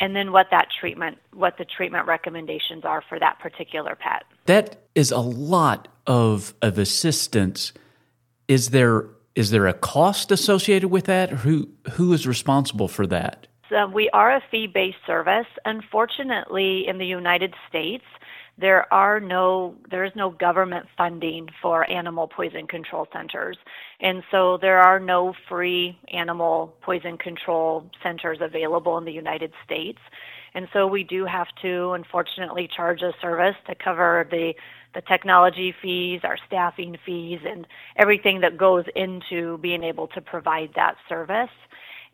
and 0.00 0.16
then 0.16 0.32
what 0.32 0.48
that 0.50 0.68
treatment 0.80 1.18
what 1.32 1.58
the 1.58 1.64
treatment 1.64 2.06
recommendations 2.06 2.84
are 2.84 3.02
for 3.08 3.18
that 3.18 3.38
particular 3.38 3.94
pet. 3.94 4.24
That 4.46 4.82
is 4.94 5.12
a 5.12 5.20
lot 5.20 5.88
of 6.06 6.54
of 6.60 6.78
assistance. 6.78 7.72
Is 8.48 8.70
there 8.70 9.06
is 9.36 9.50
there 9.50 9.66
a 9.66 9.74
cost 9.74 10.32
associated 10.32 10.88
with 10.88 11.04
that? 11.04 11.30
Who 11.30 11.68
who 11.92 12.12
is 12.12 12.26
responsible 12.26 12.88
for 12.88 13.06
that? 13.06 13.46
So 13.72 13.86
we 13.86 14.10
are 14.10 14.36
a 14.36 14.42
fee-based 14.50 14.98
service. 15.06 15.46
Unfortunately, 15.64 16.86
in 16.86 16.98
the 16.98 17.06
United 17.06 17.54
States, 17.70 18.04
there 18.58 18.92
are 18.92 19.18
no 19.18 19.74
there 19.90 20.04
is 20.04 20.12
no 20.14 20.28
government 20.28 20.84
funding 20.94 21.48
for 21.62 21.90
animal 21.90 22.28
poison 22.28 22.66
control 22.66 23.08
centers. 23.14 23.56
And 23.98 24.22
so 24.30 24.58
there 24.60 24.78
are 24.78 25.00
no 25.00 25.32
free 25.48 25.98
animal 26.12 26.74
poison 26.82 27.16
control 27.16 27.90
centers 28.02 28.38
available 28.42 28.98
in 28.98 29.06
the 29.06 29.12
United 29.12 29.52
States. 29.64 30.00
And 30.52 30.68
so 30.74 30.86
we 30.86 31.02
do 31.02 31.24
have 31.24 31.48
to 31.62 31.92
unfortunately 31.92 32.68
charge 32.68 33.00
a 33.00 33.14
service 33.22 33.56
to 33.68 33.74
cover 33.74 34.28
the 34.30 34.52
the 34.94 35.00
technology 35.00 35.74
fees, 35.80 36.20
our 36.24 36.36
staffing 36.46 36.98
fees, 37.06 37.40
and 37.46 37.66
everything 37.96 38.42
that 38.42 38.58
goes 38.58 38.84
into 38.94 39.56
being 39.58 39.82
able 39.82 40.08
to 40.08 40.20
provide 40.20 40.72
that 40.74 40.96
service. 41.08 41.48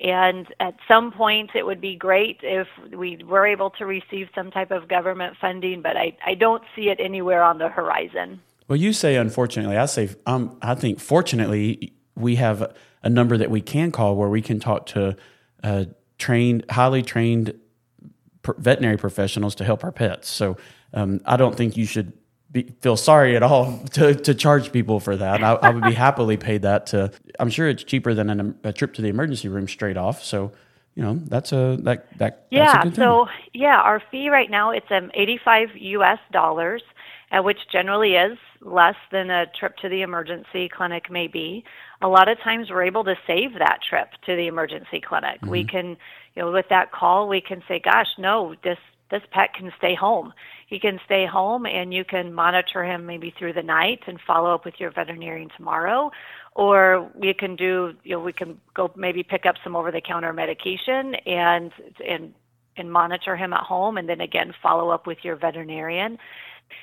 And 0.00 0.46
at 0.60 0.76
some 0.86 1.10
point, 1.10 1.50
it 1.54 1.66
would 1.66 1.80
be 1.80 1.96
great 1.96 2.38
if 2.42 2.68
we 2.96 3.22
were 3.24 3.46
able 3.46 3.70
to 3.70 3.86
receive 3.86 4.28
some 4.34 4.50
type 4.50 4.70
of 4.70 4.88
government 4.88 5.36
funding, 5.40 5.82
but 5.82 5.96
I, 5.96 6.16
I 6.24 6.34
don't 6.34 6.62
see 6.76 6.88
it 6.88 6.98
anywhere 7.00 7.42
on 7.42 7.58
the 7.58 7.68
horizon. 7.68 8.40
Well, 8.68 8.76
you 8.76 8.92
say 8.92 9.16
unfortunately. 9.16 9.76
I 9.76 9.86
say 9.86 10.10
um, 10.26 10.56
I 10.62 10.74
think 10.74 11.00
fortunately 11.00 11.94
we 12.14 12.36
have 12.36 12.74
a 13.02 13.08
number 13.08 13.36
that 13.36 13.50
we 13.50 13.60
can 13.60 13.90
call 13.90 14.14
where 14.14 14.28
we 14.28 14.42
can 14.42 14.60
talk 14.60 14.86
to 14.86 15.16
uh, 15.64 15.86
trained, 16.18 16.64
highly 16.70 17.02
trained 17.02 17.58
veterinary 18.56 18.96
professionals 18.96 19.54
to 19.56 19.64
help 19.64 19.84
our 19.84 19.92
pets. 19.92 20.28
So 20.28 20.56
um, 20.92 21.20
I 21.24 21.36
don't 21.36 21.56
think 21.56 21.76
you 21.76 21.86
should 21.86 22.12
be, 22.50 22.74
feel 22.80 22.96
sorry 22.96 23.36
at 23.36 23.42
all 23.42 23.78
to, 23.92 24.14
to 24.14 24.34
charge 24.34 24.72
people 24.72 25.00
for 25.00 25.16
that. 25.16 25.42
I, 25.42 25.54
I, 25.54 25.70
would 25.70 25.84
be 25.84 25.94
happily 25.94 26.36
paid 26.36 26.62
that 26.62 26.86
to. 26.86 27.12
I'm 27.38 27.50
sure 27.50 27.68
it's 27.68 27.84
cheaper 27.84 28.14
than 28.14 28.30
an, 28.30 28.58
a 28.64 28.72
trip 28.72 28.94
to 28.94 29.02
the 29.02 29.08
emergency 29.08 29.48
room 29.48 29.68
straight 29.68 29.96
off. 29.96 30.24
So, 30.24 30.52
you 30.94 31.02
know, 31.02 31.14
that's 31.14 31.52
a 31.52 31.78
that 31.82 32.06
that. 32.18 32.46
Yeah. 32.50 32.90
so 32.92 33.28
yeah, 33.52 33.76
our 33.76 34.02
fee 34.10 34.30
right 34.30 34.50
now 34.50 34.70
it's 34.70 34.90
um 34.90 35.10
85 35.14 35.76
U.S. 35.76 36.18
dollars, 36.32 36.82
uh, 37.30 37.42
which 37.42 37.68
generally 37.70 38.14
is 38.14 38.38
less 38.60 38.96
than 39.12 39.30
a 39.30 39.46
trip 39.46 39.76
to 39.76 39.88
the 39.88 40.02
emergency 40.02 40.68
clinic 40.68 41.10
may 41.10 41.28
be. 41.28 41.64
A 42.00 42.08
lot 42.08 42.28
of 42.28 42.38
times 42.40 42.70
we're 42.70 42.82
able 42.82 43.04
to 43.04 43.14
save 43.26 43.54
that 43.58 43.80
trip 43.88 44.08
to 44.26 44.34
the 44.34 44.46
emergency 44.46 45.00
clinic. 45.00 45.40
Mm-hmm. 45.40 45.50
We 45.50 45.64
can, 45.64 45.96
you 46.34 46.42
know, 46.42 46.50
with 46.50 46.68
that 46.70 46.90
call, 46.90 47.28
we 47.28 47.40
can 47.40 47.62
say, 47.68 47.78
"Gosh, 47.78 48.08
no, 48.18 48.56
this 48.64 48.78
this 49.10 49.22
pet 49.30 49.54
can 49.54 49.72
stay 49.78 49.94
home. 49.94 50.32
He 50.66 50.78
can 50.78 51.00
stay 51.04 51.26
home 51.26 51.64
and 51.66 51.94
you 51.94 52.04
can 52.04 52.32
monitor 52.32 52.84
him 52.84 53.06
maybe 53.06 53.32
through 53.38 53.54
the 53.54 53.62
night 53.62 54.00
and 54.06 54.20
follow 54.26 54.54
up 54.54 54.64
with 54.64 54.74
your 54.78 54.90
veterinarian 54.90 55.48
tomorrow. 55.56 56.10
Or 56.54 57.10
we 57.14 57.32
can 57.32 57.56
do, 57.56 57.94
you 58.04 58.16
know, 58.16 58.20
we 58.20 58.32
can 58.32 58.60
go 58.74 58.90
maybe 58.96 59.22
pick 59.22 59.46
up 59.46 59.56
some 59.64 59.76
over 59.76 59.90
the 59.90 60.00
counter 60.00 60.32
medication 60.32 61.14
and, 61.26 61.72
and, 62.06 62.34
and 62.76 62.92
monitor 62.92 63.36
him 63.36 63.52
at 63.52 63.62
home 63.62 63.96
and 63.96 64.08
then 64.08 64.20
again 64.20 64.52
follow 64.62 64.90
up 64.90 65.06
with 65.06 65.18
your 65.22 65.36
veterinarian. 65.36 66.18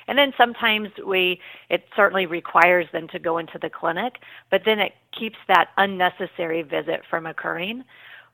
And 0.08 0.18
then 0.18 0.32
sometimes 0.36 0.88
we, 1.06 1.40
it 1.68 1.84
certainly 1.94 2.26
requires 2.26 2.86
them 2.92 3.06
to 3.08 3.20
go 3.20 3.38
into 3.38 3.58
the 3.58 3.70
clinic, 3.70 4.14
but 4.50 4.62
then 4.64 4.80
it 4.80 4.94
keeps 5.16 5.36
that 5.46 5.68
unnecessary 5.76 6.62
visit 6.62 7.02
from 7.08 7.24
occurring 7.26 7.84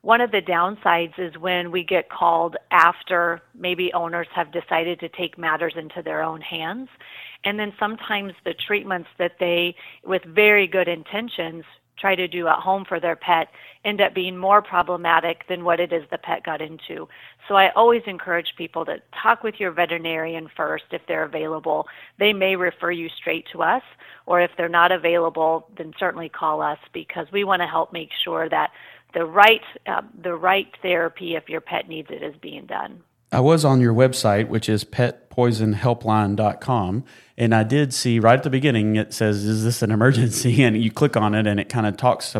one 0.02 0.20
of 0.20 0.32
the 0.32 0.42
downsides 0.42 1.16
is 1.18 1.38
when 1.38 1.70
we 1.70 1.84
get 1.84 2.10
called 2.10 2.56
after 2.72 3.40
maybe 3.54 3.92
owners 3.92 4.26
have 4.34 4.52
decided 4.52 4.98
to 5.00 5.08
take 5.08 5.38
matters 5.38 5.74
into 5.76 6.02
their 6.02 6.22
own 6.22 6.40
hands. 6.40 6.88
And 7.44 7.58
then 7.58 7.72
sometimes 7.78 8.32
the 8.44 8.54
treatments 8.54 9.08
that 9.18 9.36
they, 9.38 9.76
with 10.04 10.22
very 10.24 10.66
good 10.66 10.88
intentions, 10.88 11.64
try 11.98 12.16
to 12.16 12.26
do 12.26 12.48
at 12.48 12.58
home 12.58 12.84
for 12.84 12.98
their 12.98 13.14
pet 13.14 13.48
end 13.84 14.00
up 14.00 14.12
being 14.12 14.36
more 14.36 14.60
problematic 14.60 15.46
than 15.48 15.62
what 15.62 15.78
it 15.78 15.92
is 15.92 16.02
the 16.10 16.18
pet 16.18 16.42
got 16.44 16.60
into. 16.60 17.08
So 17.46 17.54
I 17.54 17.70
always 17.70 18.02
encourage 18.06 18.54
people 18.56 18.84
to 18.86 19.00
talk 19.22 19.44
with 19.44 19.60
your 19.60 19.70
veterinarian 19.70 20.48
first 20.56 20.84
if 20.90 21.02
they're 21.06 21.24
available. 21.24 21.86
They 22.18 22.32
may 22.32 22.56
refer 22.56 22.90
you 22.90 23.08
straight 23.08 23.46
to 23.52 23.62
us, 23.62 23.82
or 24.26 24.40
if 24.40 24.50
they're 24.56 24.68
not 24.68 24.90
available, 24.90 25.68
then 25.76 25.92
certainly 25.98 26.28
call 26.28 26.60
us 26.60 26.78
because 26.92 27.26
we 27.32 27.44
want 27.44 27.62
to 27.62 27.68
help 27.68 27.92
make 27.92 28.10
sure 28.24 28.48
that 28.48 28.70
the 29.14 29.24
right 29.24 29.60
uh, 29.86 30.02
the 30.22 30.34
right 30.34 30.68
therapy 30.82 31.34
if 31.34 31.48
your 31.48 31.60
pet 31.60 31.88
needs 31.88 32.08
it 32.10 32.22
is 32.22 32.34
being 32.40 32.66
done. 32.66 33.02
I 33.32 33.40
was 33.40 33.64
on 33.64 33.80
your 33.80 33.94
website, 33.94 34.48
which 34.48 34.68
is 34.68 34.84
petpoisonhelpline.com, 34.84 37.04
and 37.38 37.54
I 37.54 37.62
did 37.62 37.94
see 37.94 38.18
right 38.18 38.36
at 38.36 38.42
the 38.42 38.50
beginning 38.50 38.96
it 38.96 39.14
says, 39.14 39.44
"Is 39.44 39.64
this 39.64 39.80
an 39.82 39.90
emergency?" 39.90 40.62
And 40.72 40.82
you 40.82 40.90
click 40.90 41.16
on 41.16 41.34
it, 41.34 41.46
and 41.46 41.58
it 41.58 41.70
kind 41.70 41.86
of 41.86 41.96
talks 41.96 42.36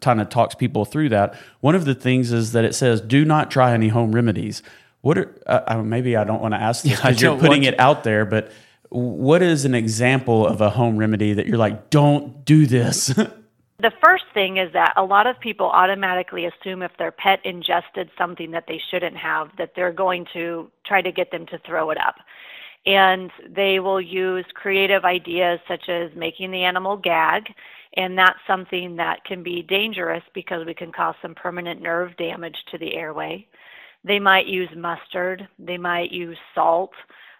kind 0.00 0.20
of 0.20 0.28
talks 0.28 0.54
people 0.54 0.84
through 0.84 1.08
that. 1.10 1.34
One 1.60 1.74
of 1.74 1.84
the 1.86 1.94
things 1.94 2.30
is 2.30 2.52
that 2.52 2.64
it 2.64 2.74
says, 2.74 3.00
"Do 3.00 3.24
not 3.24 3.50
try 3.50 3.72
any 3.72 3.88
home 3.88 4.12
remedies." 4.12 4.62
What 5.00 5.16
are 5.18 5.34
uh, 5.46 5.82
maybe 5.82 6.14
I 6.16 6.24
don't 6.24 6.42
want 6.42 6.52
to 6.54 6.60
ask 6.60 6.84
this 6.84 6.96
because 6.96 7.22
yeah, 7.22 7.30
you're 7.30 7.40
putting 7.40 7.64
it 7.64 7.80
out 7.80 8.04
there, 8.04 8.26
but 8.26 8.52
what 8.90 9.42
is 9.42 9.64
an 9.64 9.74
example 9.74 10.46
of 10.46 10.60
a 10.60 10.70
home 10.70 10.96
remedy 10.98 11.32
that 11.32 11.46
you're 11.46 11.56
like, 11.56 11.90
"Don't 11.90 12.44
do 12.44 12.66
this"? 12.66 13.12
The 13.82 13.92
first 14.00 14.24
thing 14.32 14.58
is 14.58 14.72
that 14.74 14.92
a 14.96 15.02
lot 15.02 15.26
of 15.26 15.40
people 15.40 15.66
automatically 15.66 16.46
assume 16.46 16.82
if 16.82 16.92
their 16.98 17.10
pet 17.10 17.40
ingested 17.44 18.10
something 18.16 18.52
that 18.52 18.66
they 18.68 18.80
shouldn't 18.90 19.16
have, 19.16 19.48
that 19.58 19.72
they're 19.74 19.92
going 19.92 20.24
to 20.34 20.70
try 20.86 21.02
to 21.02 21.10
get 21.10 21.32
them 21.32 21.46
to 21.46 21.58
throw 21.66 21.90
it 21.90 21.98
up. 21.98 22.14
And 22.86 23.32
they 23.48 23.80
will 23.80 24.00
use 24.00 24.44
creative 24.54 25.04
ideas 25.04 25.58
such 25.66 25.88
as 25.88 26.12
making 26.14 26.52
the 26.52 26.62
animal 26.62 26.96
gag, 26.96 27.52
and 27.94 28.16
that's 28.16 28.38
something 28.46 28.94
that 28.96 29.24
can 29.24 29.42
be 29.42 29.62
dangerous 29.62 30.22
because 30.32 30.64
we 30.64 30.74
can 30.74 30.92
cause 30.92 31.16
some 31.20 31.34
permanent 31.34 31.82
nerve 31.82 32.16
damage 32.16 32.56
to 32.70 32.78
the 32.78 32.94
airway. 32.94 33.44
They 34.04 34.20
might 34.20 34.46
use 34.46 34.70
mustard, 34.76 35.48
they 35.58 35.76
might 35.76 36.12
use 36.12 36.38
salt, 36.54 36.92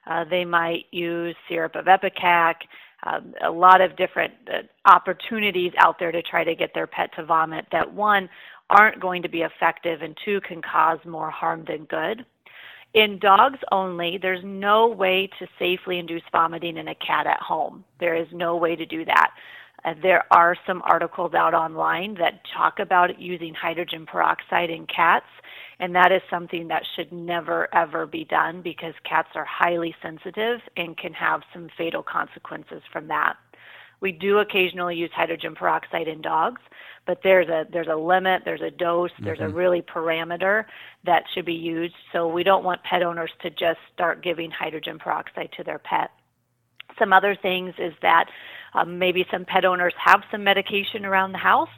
uh, 0.08 0.25
they 0.28 0.44
might 0.44 0.87
use 0.90 1.37
syrup 1.49 1.76
of 1.76 1.84
ipecac 1.84 2.56
um, 3.04 3.35
a 3.42 3.50
lot 3.50 3.80
of 3.80 3.97
different 3.97 4.32
uh, 4.49 4.62
opportunities 4.87 5.73
out 5.78 5.99
there 5.99 6.12
to 6.12 6.23
try 6.23 6.44
to 6.44 6.54
get 6.54 6.73
their 6.75 6.87
pet 6.87 7.11
to 7.16 7.25
vomit 7.25 7.66
that 7.73 7.92
one 7.92 8.28
aren't 8.71 9.00
going 9.00 9.23
to 9.23 9.28
be 9.28 9.42
effective 9.42 10.02
and 10.02 10.16
two 10.25 10.40
can 10.42 10.62
cause 10.62 10.99
more 11.04 11.30
harm 11.30 11.64
than 11.66 11.85
good. 11.85 12.25
In 12.94 13.18
dogs 13.18 13.59
only, 13.71 14.18
there's 14.21 14.44
no 14.44 14.87
way 14.87 15.28
to 15.38 15.47
safely 15.59 15.99
induce 15.99 16.23
vomiting 16.30 16.76
in 16.76 16.88
a 16.88 16.94
cat 16.94 17.26
at 17.26 17.40
home. 17.40 17.85
There 18.00 18.14
is 18.14 18.28
no 18.32 18.56
way 18.56 18.76
to 18.76 18.85
do 18.85 19.04
that. 19.06 19.30
Uh, 19.85 19.94
there 20.02 20.25
are 20.30 20.56
some 20.66 20.82
articles 20.85 21.35
out 21.35 21.54
online 21.54 22.14
that 22.14 22.42
talk 22.54 22.78
about 22.78 23.21
using 23.21 23.54
hydrogen 23.54 24.06
peroxide 24.06 24.71
in 24.71 24.87
cats, 24.87 25.26
and 25.82 25.96
that 25.96 26.12
is 26.12 26.22
something 26.30 26.68
that 26.68 26.84
should 26.94 27.12
never 27.12 27.68
ever 27.74 28.06
be 28.06 28.24
done 28.24 28.62
because 28.62 28.94
cats 29.02 29.30
are 29.34 29.44
highly 29.44 29.92
sensitive 30.00 30.60
and 30.76 30.96
can 30.96 31.12
have 31.12 31.42
some 31.52 31.68
fatal 31.76 32.04
consequences 32.04 32.82
from 32.92 33.08
that. 33.08 33.34
We 34.00 34.12
do 34.12 34.38
occasionally 34.38 34.94
use 34.94 35.10
hydrogen 35.12 35.56
peroxide 35.56 36.06
in 36.06 36.22
dogs, 36.22 36.60
but 37.04 37.18
there's 37.24 37.48
a 37.48 37.66
there's 37.72 37.88
a 37.88 37.96
limit, 37.96 38.42
there's 38.44 38.62
a 38.62 38.70
dose, 38.70 39.10
mm-hmm. 39.10 39.24
there's 39.24 39.40
a 39.40 39.42
mm-hmm. 39.42 39.56
really 39.56 39.82
parameter 39.82 40.66
that 41.04 41.24
should 41.34 41.46
be 41.46 41.52
used. 41.52 41.94
So 42.12 42.28
we 42.28 42.44
don't 42.44 42.62
want 42.62 42.84
pet 42.84 43.02
owners 43.02 43.32
to 43.42 43.50
just 43.50 43.80
start 43.92 44.22
giving 44.22 44.52
hydrogen 44.52 45.00
peroxide 45.00 45.50
to 45.56 45.64
their 45.64 45.80
pet. 45.80 46.12
Some 46.96 47.12
other 47.12 47.34
things 47.34 47.74
is 47.78 47.94
that 48.02 48.26
um, 48.74 49.00
maybe 49.00 49.26
some 49.32 49.44
pet 49.44 49.64
owners 49.64 49.94
have 49.98 50.22
some 50.30 50.44
medication 50.44 51.04
around 51.04 51.32
the 51.32 51.38
house 51.38 51.68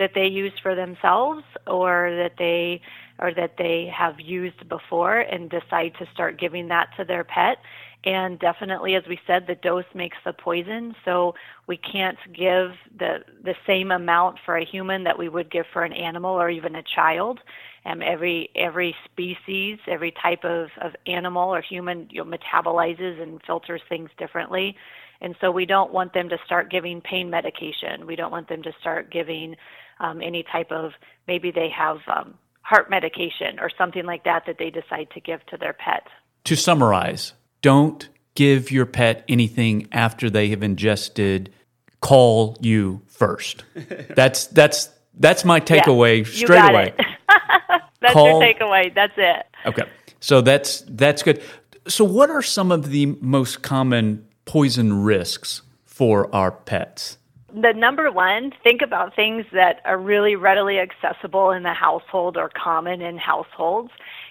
that 0.00 0.12
they 0.14 0.26
use 0.26 0.52
for 0.62 0.74
themselves 0.74 1.44
or 1.66 2.10
that 2.16 2.32
they 2.38 2.80
or 3.22 3.32
that 3.34 3.56
they 3.56 3.90
have 3.96 4.20
used 4.20 4.68
before 4.68 5.20
and 5.20 5.48
decide 5.48 5.94
to 5.98 6.06
start 6.12 6.40
giving 6.40 6.66
that 6.68 6.88
to 6.96 7.04
their 7.04 7.22
pet. 7.22 7.58
And 8.04 8.36
definitely, 8.40 8.96
as 8.96 9.04
we 9.08 9.20
said, 9.28 9.46
the 9.46 9.54
dose 9.54 9.84
makes 9.94 10.16
the 10.24 10.32
poison. 10.32 10.94
So 11.04 11.36
we 11.68 11.76
can't 11.76 12.18
give 12.32 12.72
the 12.98 13.20
the 13.44 13.54
same 13.64 13.92
amount 13.92 14.38
for 14.44 14.56
a 14.56 14.64
human 14.64 15.04
that 15.04 15.16
we 15.16 15.28
would 15.28 15.50
give 15.52 15.66
for 15.72 15.84
an 15.84 15.92
animal 15.92 16.32
or 16.32 16.50
even 16.50 16.74
a 16.74 16.82
child. 16.82 17.38
Um, 17.86 18.02
every 18.02 18.50
every 18.56 18.94
species, 19.04 19.78
every 19.86 20.10
type 20.10 20.44
of, 20.44 20.70
of 20.80 20.96
animal 21.06 21.54
or 21.54 21.60
human 21.60 22.08
you 22.10 22.24
know, 22.24 22.36
metabolizes 22.36 23.22
and 23.22 23.40
filters 23.46 23.82
things 23.88 24.10
differently. 24.18 24.76
And 25.20 25.36
so 25.40 25.52
we 25.52 25.64
don't 25.64 25.92
want 25.92 26.12
them 26.12 26.28
to 26.28 26.38
start 26.44 26.72
giving 26.72 27.00
pain 27.00 27.30
medication. 27.30 28.06
We 28.06 28.16
don't 28.16 28.32
want 28.32 28.48
them 28.48 28.62
to 28.64 28.72
start 28.80 29.12
giving 29.12 29.54
um, 30.00 30.20
any 30.20 30.42
type 30.42 30.72
of 30.72 30.90
maybe 31.28 31.52
they 31.52 31.68
have 31.68 31.98
um, 32.08 32.34
heart 32.72 32.88
medication 32.88 33.60
or 33.60 33.68
something 33.76 34.06
like 34.06 34.24
that 34.24 34.46
that 34.46 34.56
they 34.58 34.70
decide 34.70 35.06
to 35.10 35.20
give 35.20 35.44
to 35.44 35.58
their 35.58 35.74
pet. 35.74 36.06
To 36.44 36.56
summarize, 36.56 37.34
don't 37.60 38.08
give 38.34 38.70
your 38.70 38.86
pet 38.86 39.26
anything 39.28 39.88
after 39.92 40.30
they 40.30 40.48
have 40.48 40.62
ingested. 40.62 41.52
Call 42.00 42.56
you 42.60 43.02
first. 43.08 43.64
that's 44.16 44.46
that's 44.46 44.88
that's 45.18 45.44
my 45.44 45.60
takeaway 45.60 46.20
yeah, 46.20 46.44
straight 46.44 46.70
away. 46.70 46.94
that's 48.00 48.14
Call, 48.14 48.40
your 48.40 48.54
takeaway. 48.54 48.94
That's 48.94 49.12
it. 49.18 49.46
Okay. 49.66 49.84
So 50.20 50.40
that's 50.40 50.82
that's 50.88 51.22
good. 51.22 51.42
So 51.88 52.06
what 52.06 52.30
are 52.30 52.40
some 52.40 52.72
of 52.72 52.88
the 52.88 53.04
most 53.20 53.60
common 53.60 54.26
poison 54.46 55.02
risks 55.02 55.60
for 55.84 56.34
our 56.34 56.50
pets? 56.50 57.18
The 57.54 57.74
number 57.74 58.10
one, 58.10 58.52
think 58.62 58.80
about 58.80 59.14
things 59.14 59.44
that 59.52 59.82
are 59.84 59.98
really 59.98 60.36
readily 60.36 60.78
accessible 60.78 61.50
in 61.50 61.62
the 61.62 61.74
household 61.74 62.38
or 62.38 62.48
common 62.48 63.02
in 63.02 63.18
households. 63.18 63.90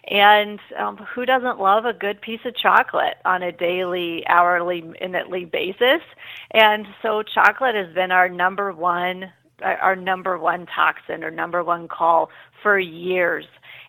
And 0.10 0.60
um, 0.80 0.98
who 0.98 1.28
doesn't 1.28 1.60
love 1.60 1.86
a 1.86 1.94
good 1.94 2.20
piece 2.22 2.40
of 2.46 2.56
chocolate 2.56 3.18
on 3.24 3.44
a 3.44 3.52
daily, 3.52 4.26
hourly, 4.28 4.82
minutely 4.82 5.46
basis? 5.46 6.02
And 6.50 6.88
so, 7.04 7.22
chocolate 7.22 7.76
has 7.76 7.94
been 7.94 8.12
our 8.12 8.28
number 8.28 8.74
one, 8.74 9.32
our 9.62 9.96
number 9.96 10.40
one 10.40 10.66
toxin 10.66 11.24
or 11.24 11.30
number 11.30 11.64
one 11.64 11.88
call 11.88 12.32
for 12.64 12.80
years 12.80 13.46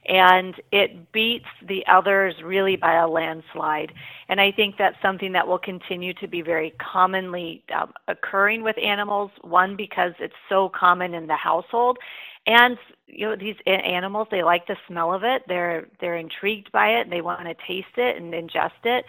and 0.07 0.55
it 0.73 1.13
beats 1.13 1.47
the 1.67 1.85
others 1.87 2.35
really 2.43 2.77
by 2.77 2.95
a 2.95 3.09
landslide. 3.09 3.93
And 4.29 4.41
I 4.41 4.51
think 4.51 4.77
that's 4.77 5.01
something 5.01 5.33
that 5.33 5.47
will 5.47 5.59
continue 5.59 6.13
to 6.15 6.27
be 6.27 6.43
very 6.43 6.75
commonly 6.79 7.63
um, 7.75 7.93
occurring 8.09 8.63
with 8.63 8.77
animals. 8.79 9.31
One, 9.43 9.77
because 9.77 10.13
it's 10.19 10.35
so 10.49 10.69
common 10.69 11.15
in 11.15 11.27
the 11.27 11.37
household, 11.37 11.99
and 12.47 12.77
you 13.07 13.29
know 13.29 13.37
these 13.37 13.57
animals 13.67 14.27
they 14.31 14.43
like 14.43 14.67
the 14.67 14.77
smell 14.89 15.15
of 15.15 15.23
it. 15.23 15.43
They're 15.47 15.87
they're 16.01 16.17
intrigued 16.17 16.73
by 16.73 16.89
it. 16.89 17.09
They 17.09 17.21
want 17.21 17.47
to 17.47 17.55
taste 17.67 17.97
it 17.97 18.17
and 18.17 18.33
ingest 18.33 18.85
it. 18.85 19.05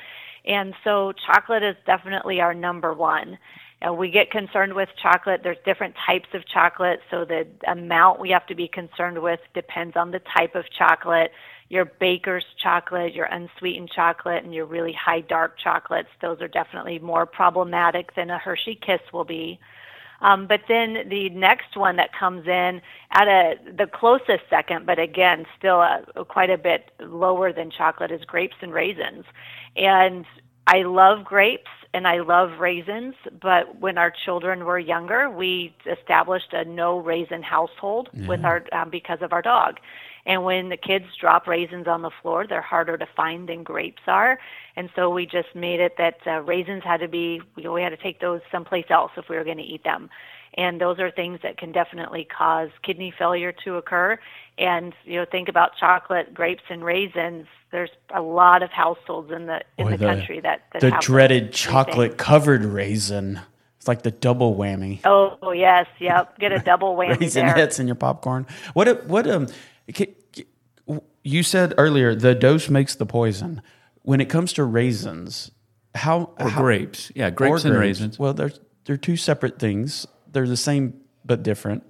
And 0.45 0.73
so 0.83 1.13
chocolate 1.25 1.63
is 1.63 1.75
definitely 1.85 2.41
our 2.41 2.53
number 2.53 2.93
one. 2.93 3.37
Uh, 3.85 3.93
we 3.93 4.09
get 4.09 4.31
concerned 4.31 4.73
with 4.73 4.89
chocolate. 5.01 5.41
There's 5.43 5.57
different 5.65 5.95
types 6.05 6.29
of 6.33 6.47
chocolate, 6.47 7.01
so 7.11 7.25
the 7.25 7.47
amount 7.67 8.19
we 8.19 8.29
have 8.29 8.45
to 8.47 8.55
be 8.55 8.67
concerned 8.67 9.21
with 9.21 9.39
depends 9.53 9.95
on 9.97 10.11
the 10.11 10.21
type 10.37 10.55
of 10.55 10.65
chocolate. 10.77 11.31
Your 11.69 11.85
baker's 11.85 12.45
chocolate, 12.61 13.13
your 13.13 13.25
unsweetened 13.25 13.89
chocolate, 13.89 14.43
and 14.43 14.53
your 14.53 14.65
really 14.65 14.93
high 14.93 15.21
dark 15.21 15.57
chocolates, 15.57 16.09
those 16.21 16.41
are 16.41 16.47
definitely 16.47 16.99
more 16.99 17.25
problematic 17.25 18.15
than 18.15 18.29
a 18.29 18.37
Hershey 18.37 18.75
Kiss 18.75 19.01
will 19.11 19.25
be. 19.25 19.59
Um, 20.21 20.47
but 20.47 20.61
then 20.69 21.09
the 21.09 21.29
next 21.29 21.75
one 21.75 21.97
that 21.97 22.13
comes 22.17 22.47
in 22.47 22.81
at 23.11 23.27
a 23.27 23.55
the 23.65 23.87
closest 23.87 24.43
second, 24.49 24.85
but 24.85 24.97
again 24.97 25.45
still 25.57 25.81
a, 25.81 26.05
quite 26.29 26.49
a 26.49 26.57
bit 26.57 26.91
lower 27.01 27.51
than 27.51 27.69
chocolate, 27.69 28.11
is 28.11 28.23
grapes 28.23 28.55
and 28.61 28.71
raisins. 28.73 29.25
And 29.75 30.25
I 30.65 30.83
love 30.83 31.25
grapes 31.25 31.69
and 31.93 32.07
I 32.07 32.19
love 32.19 32.59
raisins, 32.59 33.13
but 33.39 33.79
when 33.79 33.97
our 33.97 34.11
children 34.11 34.65
were 34.65 34.79
younger, 34.79 35.29
we 35.29 35.75
established 35.85 36.51
a 36.51 36.65
no 36.65 36.97
raisin 36.97 37.43
household 37.43 38.09
yeah. 38.13 38.27
with 38.27 38.43
our 38.43 38.65
um, 38.71 38.89
because 38.89 39.19
of 39.21 39.31
our 39.31 39.41
dog. 39.43 39.79
And 40.25 40.43
when 40.43 40.69
the 40.69 40.77
kids 40.77 41.05
drop 41.19 41.47
raisins 41.47 41.87
on 41.87 42.01
the 42.01 42.09
floor, 42.21 42.47
they're 42.47 42.61
harder 42.61 42.97
to 42.97 43.05
find 43.15 43.49
than 43.49 43.61
grapes 43.61 44.01
are. 44.07 44.39
And 44.75 44.89
so 44.95 45.09
we 45.09 45.25
just 45.25 45.53
made 45.53 45.81
it 45.81 45.95
that 45.97 46.17
uh, 46.25 46.41
raisins 46.41 46.83
had 46.83 47.01
to 47.01 47.07
be, 47.07 47.41
you 47.57 47.63
know, 47.63 47.73
we 47.73 47.81
had 47.81 47.89
to 47.89 47.97
take 47.97 48.21
those 48.21 48.41
someplace 48.51 48.85
else 48.89 49.11
if 49.17 49.27
we 49.29 49.35
were 49.35 49.43
going 49.43 49.57
to 49.57 49.63
eat 49.63 49.83
them. 49.83 50.09
And 50.55 50.79
those 50.79 50.99
are 50.99 51.09
things 51.11 51.39
that 51.43 51.57
can 51.57 51.71
definitely 51.71 52.25
cause 52.25 52.69
kidney 52.83 53.13
failure 53.17 53.51
to 53.63 53.77
occur. 53.77 54.19
And, 54.57 54.93
you 55.03 55.19
know, 55.19 55.25
think 55.29 55.49
about 55.49 55.75
chocolate, 55.77 56.33
grapes, 56.33 56.63
and 56.69 56.83
raisins 56.83 57.47
there's 57.71 57.89
a 58.13 58.21
lot 58.21 58.61
of 58.61 58.69
households 58.69 59.31
in 59.31 59.47
the 59.47 59.59
in 59.79 59.85
Boy, 59.87 59.91
the, 59.93 59.97
the, 59.97 60.05
country 60.05 60.39
that, 60.41 60.61
that 60.73 60.81
the 60.81 60.95
dreaded 61.01 61.51
chocolate 61.51 62.17
covered 62.19 62.63
raisin. 62.63 63.41
It's 63.79 63.87
like 63.87 64.03
the 64.03 64.11
double 64.11 64.55
whammy. 64.55 64.99
Oh, 65.03 65.51
yes, 65.51 65.87
yep. 65.99 66.37
Get 66.37 66.51
a 66.51 66.59
double 66.63 66.95
whammy 66.95 67.19
raisin 67.19 67.47
there. 67.47 67.55
hits 67.55 67.79
in 67.79 67.87
your 67.87 67.95
popcorn. 67.95 68.45
What 68.73 69.07
what 69.07 69.27
um 69.27 69.47
Ca- 69.93 70.13
ca- 70.35 70.99
You 71.23 71.41
said 71.41 71.73
earlier 71.79 72.13
the 72.13 72.35
dose 72.35 72.69
makes 72.69 72.93
the 72.95 73.07
poison. 73.07 73.61
When 74.03 74.21
it 74.21 74.25
comes 74.29 74.53
to 74.53 74.63
raisins, 74.63 75.49
how 75.95 76.33
Or 76.39 76.49
how- 76.49 76.61
grapes. 76.61 77.11
Yeah, 77.15 77.31
grapes 77.31 77.65
or 77.65 77.69
and 77.69 77.75
grapes. 77.77 77.99
raisins. 77.99 78.19
Well, 78.19 78.35
they're 78.35 78.53
they're 78.85 78.97
two 78.97 79.17
separate 79.17 79.57
things. 79.57 80.05
They're 80.33 80.47
the 80.47 80.57
same 80.57 81.01
but 81.25 81.43
different. 81.43 81.83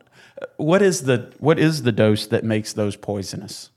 What 0.57 0.83
is 0.83 1.03
the 1.03 1.33
what 1.39 1.59
is 1.59 1.83
the 1.83 1.93
dose 1.93 2.27
that 2.27 2.45
makes 2.45 2.73
those 2.73 2.97
poisonous? 2.97 3.71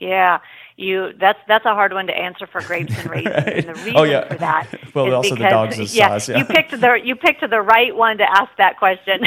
Yeah, 0.00 0.40
you. 0.76 1.12
That's 1.20 1.40
that's 1.48 1.66
a 1.66 1.74
hard 1.74 1.94
one 1.94 2.06
to 2.08 2.16
answer 2.16 2.46
for 2.46 2.62
grapes 2.62 2.98
and 2.98 3.10
raisins, 3.10 3.52
and 3.54 3.68
the 3.68 3.74
reason 3.76 3.96
Oh, 3.96 4.04
yeah. 4.04 4.24
for 4.28 4.38
that 4.38 4.68
Well, 4.94 5.06
is 5.06 5.14
also 5.14 5.36
the 5.36 5.36
because 5.36 5.50
dog's 5.50 5.78
the 5.78 5.86
yeah, 5.86 6.08
size, 6.08 6.28
yeah. 6.28 6.38
you 6.38 6.44
picked 6.46 6.72
the 6.72 7.00
you 7.02 7.16
picked 7.16 7.48
the 7.48 7.62
right 7.62 7.96
one 7.96 8.18
to 8.18 8.24
ask 8.30 8.50
that 8.58 8.78
question. 8.78 9.22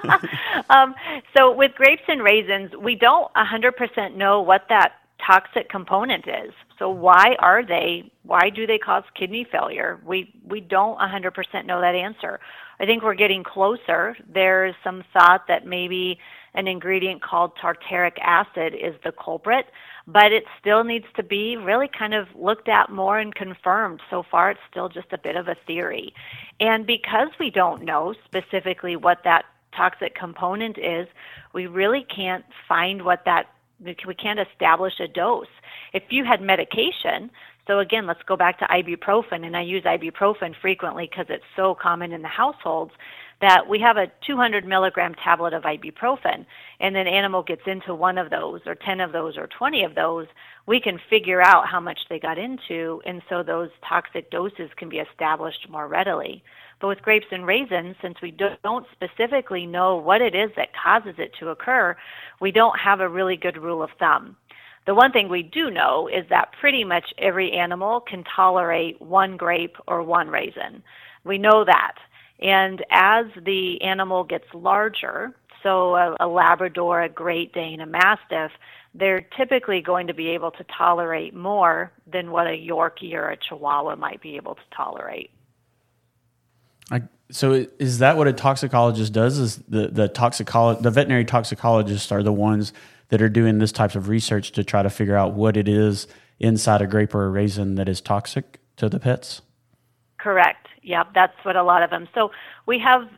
um, 0.70 0.94
so 1.36 1.52
with 1.54 1.74
grapes 1.76 2.02
and 2.08 2.22
raisins, 2.22 2.72
we 2.80 2.96
don't 2.96 3.32
100% 3.34 4.16
know 4.16 4.42
what 4.42 4.64
that 4.70 4.94
toxic 5.26 5.68
component 5.70 6.26
is. 6.28 6.52
So 6.78 6.90
why 6.90 7.36
are 7.40 7.64
they? 7.64 8.10
Why 8.24 8.50
do 8.50 8.66
they 8.66 8.78
cause 8.78 9.04
kidney 9.14 9.46
failure? 9.52 10.00
We 10.06 10.34
we 10.46 10.60
don't 10.60 10.98
100% 10.98 11.66
know 11.66 11.80
that 11.80 11.94
answer. 11.94 12.40
I 12.80 12.86
think 12.86 13.02
we're 13.02 13.14
getting 13.14 13.44
closer. 13.44 14.16
There's 14.26 14.74
some 14.82 15.04
thought 15.12 15.46
that 15.48 15.66
maybe 15.66 16.18
an 16.54 16.66
ingredient 16.66 17.22
called 17.22 17.52
tartaric 17.56 18.18
acid 18.20 18.74
is 18.74 18.94
the 19.04 19.12
culprit, 19.12 19.66
but 20.06 20.32
it 20.32 20.44
still 20.58 20.82
needs 20.82 21.04
to 21.16 21.22
be 21.22 21.56
really 21.56 21.88
kind 21.88 22.14
of 22.14 22.26
looked 22.34 22.68
at 22.68 22.90
more 22.90 23.18
and 23.18 23.34
confirmed. 23.34 24.00
So 24.08 24.24
far, 24.28 24.50
it's 24.50 24.60
still 24.70 24.88
just 24.88 25.12
a 25.12 25.18
bit 25.18 25.36
of 25.36 25.46
a 25.46 25.56
theory. 25.66 26.14
And 26.58 26.86
because 26.86 27.28
we 27.38 27.50
don't 27.50 27.84
know 27.84 28.14
specifically 28.24 28.96
what 28.96 29.18
that 29.24 29.44
toxic 29.76 30.14
component 30.14 30.78
is, 30.78 31.06
we 31.52 31.66
really 31.66 32.04
can't 32.04 32.44
find 32.66 33.04
what 33.04 33.24
that 33.26 33.46
we 33.82 34.14
can't 34.14 34.40
establish 34.40 35.00
a 35.00 35.08
dose. 35.08 35.46
If 35.94 36.02
you 36.10 36.24
had 36.24 36.42
medication, 36.42 37.30
so 37.70 37.78
again, 37.78 38.04
let's 38.04 38.22
go 38.24 38.36
back 38.36 38.58
to 38.58 38.64
ibuprofen, 38.64 39.46
and 39.46 39.56
I 39.56 39.60
use 39.60 39.84
ibuprofen 39.84 40.56
frequently 40.60 41.06
because 41.08 41.26
it's 41.28 41.44
so 41.54 41.72
common 41.72 42.10
in 42.10 42.20
the 42.20 42.26
households 42.26 42.90
that 43.40 43.68
we 43.68 43.78
have 43.78 43.96
a 43.96 44.10
200 44.26 44.66
milligram 44.66 45.14
tablet 45.14 45.52
of 45.52 45.62
ibuprofen, 45.62 46.44
and 46.80 46.96
then 46.96 47.06
animal 47.06 47.44
gets 47.44 47.62
into 47.66 47.94
one 47.94 48.18
of 48.18 48.28
those, 48.28 48.60
or 48.66 48.74
10 48.74 49.00
of 49.00 49.12
those, 49.12 49.38
or 49.38 49.46
20 49.46 49.84
of 49.84 49.94
those, 49.94 50.26
we 50.66 50.80
can 50.80 50.98
figure 51.08 51.40
out 51.40 51.68
how 51.68 51.78
much 51.78 52.00
they 52.08 52.18
got 52.18 52.38
into, 52.38 53.00
and 53.06 53.22
so 53.28 53.44
those 53.44 53.70
toxic 53.88 54.32
doses 54.32 54.70
can 54.74 54.88
be 54.88 54.98
established 54.98 55.70
more 55.70 55.86
readily. 55.86 56.42
But 56.80 56.88
with 56.88 57.02
grapes 57.02 57.26
and 57.30 57.46
raisins, 57.46 57.94
since 58.02 58.20
we 58.20 58.32
don't 58.32 58.86
specifically 58.90 59.64
know 59.64 59.94
what 59.94 60.22
it 60.22 60.34
is 60.34 60.50
that 60.56 60.74
causes 60.74 61.14
it 61.18 61.34
to 61.38 61.50
occur, 61.50 61.96
we 62.40 62.50
don't 62.50 62.80
have 62.80 62.98
a 62.98 63.08
really 63.08 63.36
good 63.36 63.58
rule 63.58 63.80
of 63.80 63.90
thumb. 64.00 64.36
The 64.86 64.94
one 64.94 65.12
thing 65.12 65.28
we 65.28 65.42
do 65.42 65.70
know 65.70 66.08
is 66.08 66.24
that 66.30 66.52
pretty 66.58 66.84
much 66.84 67.12
every 67.18 67.52
animal 67.52 68.00
can 68.00 68.24
tolerate 68.24 69.00
one 69.00 69.36
grape 69.36 69.76
or 69.86 70.02
one 70.02 70.28
raisin. 70.28 70.82
We 71.24 71.38
know 71.38 71.64
that. 71.64 71.96
And 72.40 72.82
as 72.90 73.26
the 73.44 73.80
animal 73.82 74.24
gets 74.24 74.46
larger, 74.54 75.34
so 75.62 75.94
a, 75.94 76.16
a 76.20 76.26
Labrador, 76.26 77.02
a 77.02 77.08
Great 77.08 77.52
Dane, 77.52 77.80
a 77.80 77.86
Mastiff, 77.86 78.52
they're 78.94 79.20
typically 79.36 79.82
going 79.82 80.06
to 80.06 80.14
be 80.14 80.28
able 80.28 80.50
to 80.52 80.64
tolerate 80.64 81.34
more 81.34 81.92
than 82.10 82.30
what 82.30 82.46
a 82.46 82.50
Yorkie 82.50 83.14
or 83.14 83.30
a 83.30 83.36
Chihuahua 83.36 83.96
might 83.96 84.20
be 84.20 84.36
able 84.36 84.54
to 84.54 84.62
tolerate. 84.74 85.30
I, 86.90 87.02
so 87.30 87.66
is 87.78 87.98
that 87.98 88.16
what 88.16 88.26
a 88.26 88.32
toxicologist 88.32 89.12
does? 89.12 89.38
Is 89.38 89.56
the 89.68 89.88
the 89.88 90.08
toxicolo- 90.08 90.80
the 90.80 90.90
veterinary 90.90 91.24
toxicologists 91.24 92.10
are 92.12 92.22
the 92.22 92.32
ones 92.32 92.72
that 93.08 93.20
are 93.20 93.28
doing 93.28 93.58
this 93.58 93.72
types 93.72 93.96
of 93.96 94.08
research 94.08 94.52
to 94.52 94.64
try 94.64 94.82
to 94.82 94.90
figure 94.90 95.16
out 95.16 95.34
what 95.34 95.56
it 95.56 95.68
is 95.68 96.06
inside 96.38 96.80
a 96.80 96.86
grape 96.86 97.14
or 97.14 97.26
a 97.26 97.28
raisin 97.28 97.74
that 97.74 97.88
is 97.88 98.00
toxic 98.00 98.58
to 98.76 98.88
the 98.88 98.98
pets? 98.98 99.42
Correct. 100.18 100.68
Yep, 100.82 101.08
that's 101.14 101.36
what 101.44 101.56
a 101.56 101.62
lot 101.62 101.82
of 101.82 101.90
them. 101.90 102.08
So 102.14 102.30
we 102.66 102.78
have 102.78 103.08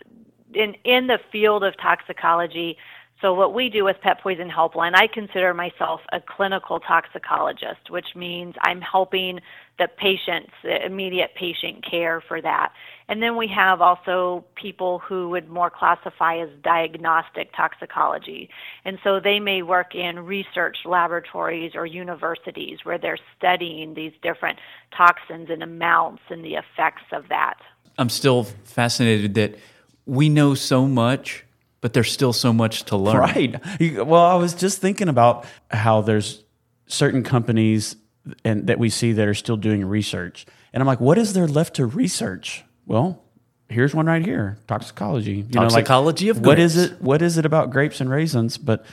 in 0.55 0.75
in 0.85 1.07
the 1.07 1.18
field 1.31 1.64
of 1.64 1.77
toxicology. 1.77 2.77
So 3.20 3.33
what 3.35 3.55
we 3.55 3.68
do 3.68 3.85
with 3.85 4.01
Pet 4.01 4.20
Poison 4.20 4.51
Helpline, 4.51 4.96
I 4.96 5.07
consider 5.07 5.55
myself 5.55 6.01
a 6.12 6.20
clinical 6.20 6.81
toxicologist, 6.81 7.88
which 7.88 8.16
means 8.16 8.57
I'm 8.62 8.81
helping 8.81 9.38
the 9.79 9.87
patients, 9.96 10.51
the 10.64 10.85
immediate 10.85 11.31
patient 11.37 11.85
care 11.88 12.20
for 12.20 12.42
that. 12.42 12.72
And 13.12 13.22
then 13.22 13.37
we 13.37 13.46
have 13.48 13.83
also 13.83 14.42
people 14.55 14.98
who 14.98 15.29
would 15.29 15.51
more 15.51 15.68
classify 15.68 16.38
as 16.38 16.48
diagnostic 16.64 17.55
toxicology. 17.55 18.48
And 18.87 18.98
so 19.05 19.20
they 19.20 19.38
may 19.38 19.61
work 19.61 19.94
in 19.94 20.20
research 20.20 20.79
laboratories 20.87 21.72
or 21.75 21.85
universities 21.85 22.79
where 22.85 22.96
they're 22.96 23.18
studying 23.37 23.92
these 23.92 24.14
different 24.22 24.61
toxins 24.96 25.51
and 25.51 25.62
amounts 25.62 26.22
and 26.31 26.42
the 26.42 26.55
effects 26.55 27.03
of 27.12 27.29
that. 27.29 27.59
I'm 27.98 28.09
still 28.09 28.44
fascinated 28.64 29.35
that 29.35 29.59
we 30.07 30.31
know 30.31 30.55
so 30.55 30.88
much, 30.88 31.44
but 31.83 31.92
there's 31.92 32.11
still 32.11 32.33
so 32.33 32.51
much 32.51 32.85
to 32.85 32.96
learn. 32.96 33.18
Right. 33.18 34.07
Well, 34.07 34.25
I 34.25 34.37
was 34.37 34.55
just 34.55 34.81
thinking 34.81 35.11
about 35.11 35.44
how 35.70 36.01
there's 36.01 36.42
certain 36.87 37.22
companies 37.25 37.94
and 38.42 38.68
that 38.68 38.79
we 38.79 38.88
see 38.88 39.12
that 39.12 39.29
are 39.29 39.35
still 39.35 39.59
doing 39.59 39.85
research, 39.85 40.46
and 40.72 40.83
I'm 40.83 40.87
like, 40.87 41.01
what 41.01 41.18
is 41.18 41.35
there 41.35 41.46
left 41.46 41.75
to 41.75 41.85
research? 41.85 42.64
Well, 42.87 43.23
here's 43.68 43.95
one 43.95 44.07
right 44.07 44.25
here: 44.25 44.59
toxicology. 44.66 45.37
You 45.37 45.42
know, 45.55 45.62
like, 45.62 45.71
Toxicology 45.71 46.29
of 46.29 46.40
what 46.40 46.59
is 46.59 46.75
grapes. 46.75 46.92
it? 46.92 47.03
What 47.03 47.23
is 47.23 47.38
it 47.38 47.47
about 47.47 47.71
grapes 47.71 48.01
and 48.01 48.11
raisins? 48.11 48.59
But 48.59 48.85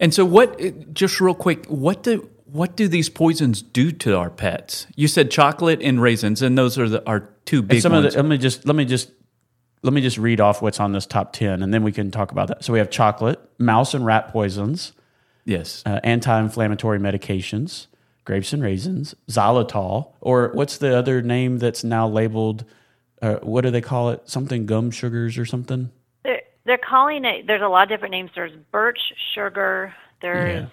And 0.00 0.12
so, 0.14 0.24
what? 0.24 0.92
Just 0.94 1.20
real 1.20 1.34
quick, 1.34 1.66
what 1.66 2.02
do 2.02 2.28
what 2.44 2.76
do 2.76 2.88
these 2.88 3.08
poisons 3.08 3.60
do 3.62 3.92
to 3.92 4.16
our 4.16 4.30
pets? 4.30 4.86
You 4.96 5.08
said 5.08 5.30
chocolate 5.30 5.80
and 5.82 6.00
raisins, 6.00 6.40
and 6.42 6.56
those 6.56 6.78
are 6.78 6.88
the 6.88 7.06
our 7.06 7.28
two 7.44 7.62
big 7.62 7.82
some 7.82 7.92
ones. 7.92 8.06
of 8.06 8.12
the, 8.12 8.18
let 8.22 8.28
me 8.28 8.38
just 8.38 8.66
let 8.66 8.76
me 8.76 8.84
just 8.84 9.10
let 9.82 9.92
me 9.92 10.00
just 10.00 10.18
read 10.18 10.40
off 10.40 10.62
what's 10.62 10.80
on 10.80 10.92
this 10.92 11.06
top 11.06 11.32
ten, 11.32 11.62
and 11.62 11.72
then 11.72 11.82
we 11.82 11.92
can 11.92 12.10
talk 12.10 12.32
about 12.32 12.48
that. 12.48 12.64
So 12.64 12.72
we 12.72 12.78
have 12.78 12.90
chocolate, 12.90 13.40
mouse 13.58 13.94
and 13.94 14.04
rat 14.04 14.28
poisons, 14.32 14.92
yes, 15.44 15.82
uh, 15.86 16.00
anti-inflammatory 16.04 16.98
medications, 16.98 17.86
grapes 18.24 18.52
and 18.52 18.62
raisins, 18.62 19.14
xylitol, 19.28 20.12
or 20.20 20.50
what's 20.54 20.78
the 20.78 20.96
other 20.96 21.22
name 21.22 21.58
that's 21.58 21.84
now 21.84 22.08
labeled? 22.08 22.64
Uh, 23.20 23.36
what 23.42 23.62
do 23.62 23.70
they 23.70 23.80
call 23.80 24.10
it? 24.10 24.22
Something 24.28 24.66
gum 24.66 24.90
sugars 24.90 25.38
or 25.38 25.44
something? 25.44 25.90
They're, 26.24 26.42
they're 26.64 26.78
calling 26.78 27.24
it, 27.24 27.46
there's 27.46 27.62
a 27.62 27.68
lot 27.68 27.84
of 27.84 27.88
different 27.88 28.12
names. 28.12 28.30
There's 28.34 28.52
birch 28.72 29.00
sugar, 29.34 29.94
there's 30.22 30.64
Yeah. 30.64 30.68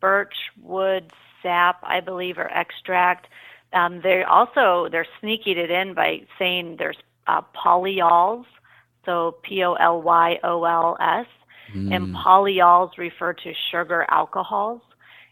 birch 0.00 0.34
wood 0.62 1.12
sap, 1.42 1.78
I 1.82 2.00
believe, 2.00 2.38
or 2.38 2.48
extract. 2.50 3.28
Um, 3.72 4.00
they 4.02 4.22
also, 4.24 4.88
they're 4.90 5.06
sneaking 5.20 5.58
it 5.58 5.70
in 5.70 5.94
by 5.94 6.22
saying 6.38 6.76
there's 6.78 6.98
uh, 7.26 7.42
polyols, 7.54 8.44
so 9.06 9.36
P 9.42 9.62
O 9.62 9.74
L 9.74 10.02
Y 10.02 10.38
O 10.42 10.64
L 10.64 10.96
S, 11.00 11.26
and 11.72 12.12
polyols 12.16 12.98
refer 12.98 13.32
to 13.32 13.52
sugar 13.70 14.04
alcohols. 14.10 14.82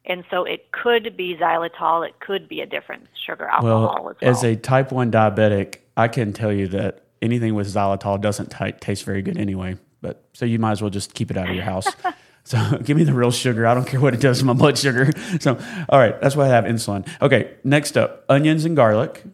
And 0.05 0.25
so 0.31 0.45
it 0.45 0.71
could 0.71 1.17
be 1.17 1.35
xylitol, 1.37 2.07
it 2.09 2.19
could 2.21 2.49
be 2.49 2.61
a 2.61 2.67
different 2.67 3.09
sugar 3.27 3.47
alcohol 3.47 4.05
Well, 4.05 4.11
as 4.11 4.17
well. 4.23 4.31
as 4.31 4.45
a 4.45 4.55
type 4.57 4.93
one 4.93 5.11
diabetic, 5.11 5.79
I 5.99 6.07
can 6.07 6.33
tell 6.33 6.53
you 6.53 6.69
that 6.69 7.03
anything 7.21 7.57
with 7.57 7.67
xylitol 7.67 8.21
doesn't 8.21 8.53
t- 8.53 8.73
taste 8.73 9.05
very 9.05 9.21
good 9.21 9.37
anyway. 9.37 9.77
But 10.01 10.25
so 10.33 10.47
you 10.47 10.61
might 10.61 10.71
as 10.71 10.81
well 10.81 10.91
just 10.91 11.13
keep 11.13 11.31
it 11.33 11.37
out 11.37 11.49
of 11.49 11.57
your 11.57 11.65
house. 11.65 11.89
so 12.45 12.79
give 12.85 12.97
me 12.97 13.03
the 13.03 13.13
real 13.13 13.33
sugar. 13.33 13.67
I 13.67 13.75
don't 13.75 13.85
care 13.85 14.01
what 14.01 14.15
it 14.15 14.21
does 14.21 14.39
to 14.39 14.45
my 14.45 14.53
blood 14.53 14.79
sugar. 14.79 15.11
So 15.41 15.59
all 15.89 15.99
right, 15.99 16.19
that's 16.21 16.37
why 16.37 16.45
I 16.45 16.49
have 16.49 16.65
insulin. 16.65 17.07
Okay, 17.21 17.55
next 17.65 17.99
up, 17.99 18.25
onions 18.29 18.65
and 18.65 18.77
garlic, 18.77 19.25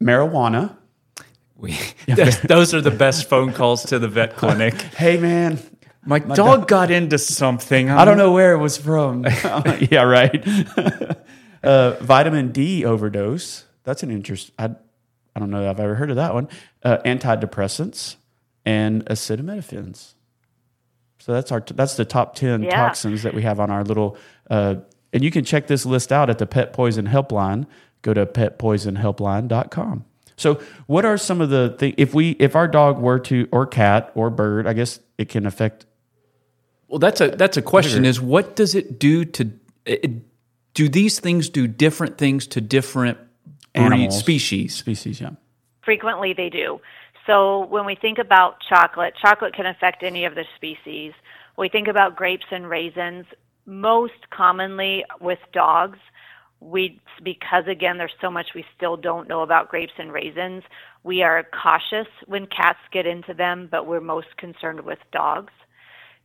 marijuana. 0.00 0.76
we, 1.56 1.76
those, 2.06 2.40
those 2.42 2.74
are 2.74 2.80
the 2.80 2.90
best 2.92 3.28
phone 3.28 3.52
calls 3.52 3.82
to 3.86 3.98
the 3.98 4.08
vet 4.08 4.36
clinic. 4.36 4.74
Hey 4.74 5.18
man, 5.18 5.58
My, 6.04 6.20
dog 6.20 6.68
got 6.68 6.92
into 6.92 7.18
something. 7.18 7.90
I 7.90 8.04
don't 8.04 8.18
know 8.18 8.32
where 8.32 8.52
it 8.52 8.58
was 8.58 8.76
from. 8.78 9.24
yeah, 9.90 10.02
right. 10.02 10.46
uh, 11.64 11.92
vitamin 12.00 12.52
D 12.52 12.84
overdose. 12.84 13.64
That's 13.82 14.02
an 14.02 14.10
interest. 14.10 14.50
I, 14.58 14.70
I 15.36 15.40
don't 15.40 15.50
know 15.50 15.62
if 15.62 15.68
I've 15.70 15.80
ever 15.80 15.94
heard 15.94 16.10
of 16.10 16.16
that 16.16 16.32
one. 16.34 16.48
Uh, 16.82 16.98
antidepressants 17.04 18.16
and 18.64 19.04
acetaminophen's. 19.06 20.14
So 21.18 21.32
that's 21.32 21.50
our 21.52 21.60
that's 21.60 21.96
the 21.96 22.04
top 22.04 22.34
ten 22.34 22.62
Yeah. 22.62 22.76
toxins 22.76 23.22
that 23.22 23.34
we 23.34 23.42
have 23.42 23.58
on 23.60 23.70
our 23.70 23.82
little. 23.84 24.16
Uh, 24.50 24.76
and 25.12 25.24
you 25.24 25.30
can 25.30 25.44
check 25.44 25.66
this 25.66 25.86
list 25.86 26.12
out 26.12 26.28
at 26.30 26.38
the 26.38 26.46
Pet 26.46 26.72
Poison 26.72 27.06
Helpline. 27.08 27.66
Go 28.02 28.12
to 28.14 28.26
petpoisonhelpline.com. 28.26 30.04
So, 30.36 30.60
what 30.86 31.04
are 31.04 31.16
some 31.16 31.40
of 31.40 31.48
the 31.50 31.74
things 31.78 31.94
if 31.96 32.12
we 32.12 32.30
if 32.32 32.56
our 32.56 32.66
dog 32.68 32.98
were 32.98 33.18
to 33.20 33.48
or 33.52 33.66
cat 33.66 34.10
or 34.14 34.30
bird? 34.30 34.66
I 34.66 34.72
guess 34.72 34.98
it 35.16 35.28
can 35.28 35.46
affect 35.46 35.86
Well, 36.88 36.98
that's 36.98 37.20
a 37.20 37.28
that's 37.28 37.56
a 37.56 37.62
question. 37.62 38.04
Is 38.04 38.20
what 38.20 38.56
does 38.56 38.74
it 38.74 38.98
do 38.98 39.24
to? 39.24 39.50
It, 39.86 40.10
do 40.74 40.88
these 40.88 41.20
things 41.20 41.48
do 41.48 41.68
different 41.68 42.18
things 42.18 42.48
to 42.48 42.60
different 42.60 43.18
breed, 43.74 44.12
species? 44.12 44.74
species. 44.74 45.20
Yeah. 45.20 45.30
Frequently, 45.84 46.32
they 46.32 46.48
do. 46.48 46.80
So 47.26 47.66
when 47.66 47.86
we 47.86 47.94
think 47.94 48.18
about 48.18 48.56
chocolate, 48.68 49.14
chocolate 49.20 49.54
can 49.54 49.66
affect 49.66 50.02
any 50.02 50.24
of 50.24 50.34
the 50.34 50.44
species. 50.56 51.12
we 51.56 51.68
think 51.68 51.88
about 51.88 52.16
grapes 52.16 52.46
and 52.50 52.68
raisins, 52.68 53.26
most 53.64 54.28
commonly 54.30 55.04
with 55.20 55.38
dogs, 55.52 55.98
we 56.64 56.98
because 57.22 57.64
again 57.66 57.98
there's 57.98 58.14
so 58.20 58.30
much 58.30 58.48
we 58.54 58.64
still 58.76 58.96
don't 58.96 59.28
know 59.28 59.42
about 59.42 59.68
grapes 59.68 59.92
and 59.98 60.12
raisins 60.12 60.62
we 61.02 61.22
are 61.22 61.44
cautious 61.62 62.06
when 62.26 62.46
cats 62.46 62.78
get 62.90 63.06
into 63.06 63.34
them 63.34 63.68
but 63.70 63.86
we're 63.86 64.00
most 64.00 64.34
concerned 64.38 64.80
with 64.80 64.98
dogs 65.12 65.52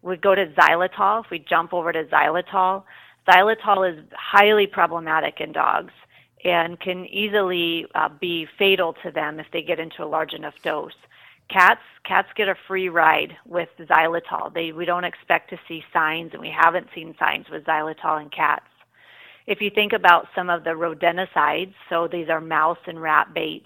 we 0.01 0.15
go 0.15 0.33
to 0.33 0.45
xylitol 0.57 1.23
if 1.23 1.29
we 1.29 1.39
jump 1.39 1.73
over 1.73 1.91
to 1.91 2.05
xylitol 2.05 2.83
xylitol 3.27 3.91
is 3.91 4.03
highly 4.13 4.65
problematic 4.65 5.41
in 5.41 5.51
dogs 5.51 5.93
and 6.43 6.79
can 6.79 7.05
easily 7.05 7.85
uh, 7.95 8.09
be 8.09 8.47
fatal 8.57 8.93
to 9.03 9.11
them 9.11 9.39
if 9.39 9.47
they 9.51 9.61
get 9.61 9.79
into 9.79 10.03
a 10.03 10.05
large 10.05 10.33
enough 10.33 10.55
dose. 10.63 10.93
Cats 11.49 11.81
cats 12.03 12.29
get 12.35 12.47
a 12.47 12.55
free 12.67 12.89
ride 12.89 13.35
with 13.45 13.69
xylitol. 13.79 14.53
They 14.53 14.71
we 14.71 14.85
don't 14.85 15.03
expect 15.03 15.49
to 15.49 15.59
see 15.67 15.83
signs 15.91 16.31
and 16.33 16.41
we 16.41 16.49
haven't 16.49 16.87
seen 16.93 17.15
signs 17.19 17.49
with 17.49 17.65
xylitol 17.65 18.21
in 18.21 18.29
cats. 18.29 18.65
If 19.47 19.61
you 19.61 19.71
think 19.71 19.93
about 19.93 20.27
some 20.35 20.49
of 20.49 20.63
the 20.63 20.71
rodenticides, 20.71 21.73
so 21.89 22.07
these 22.07 22.29
are 22.29 22.39
mouse 22.39 22.77
and 22.85 23.01
rat 23.01 23.33
baits, 23.33 23.65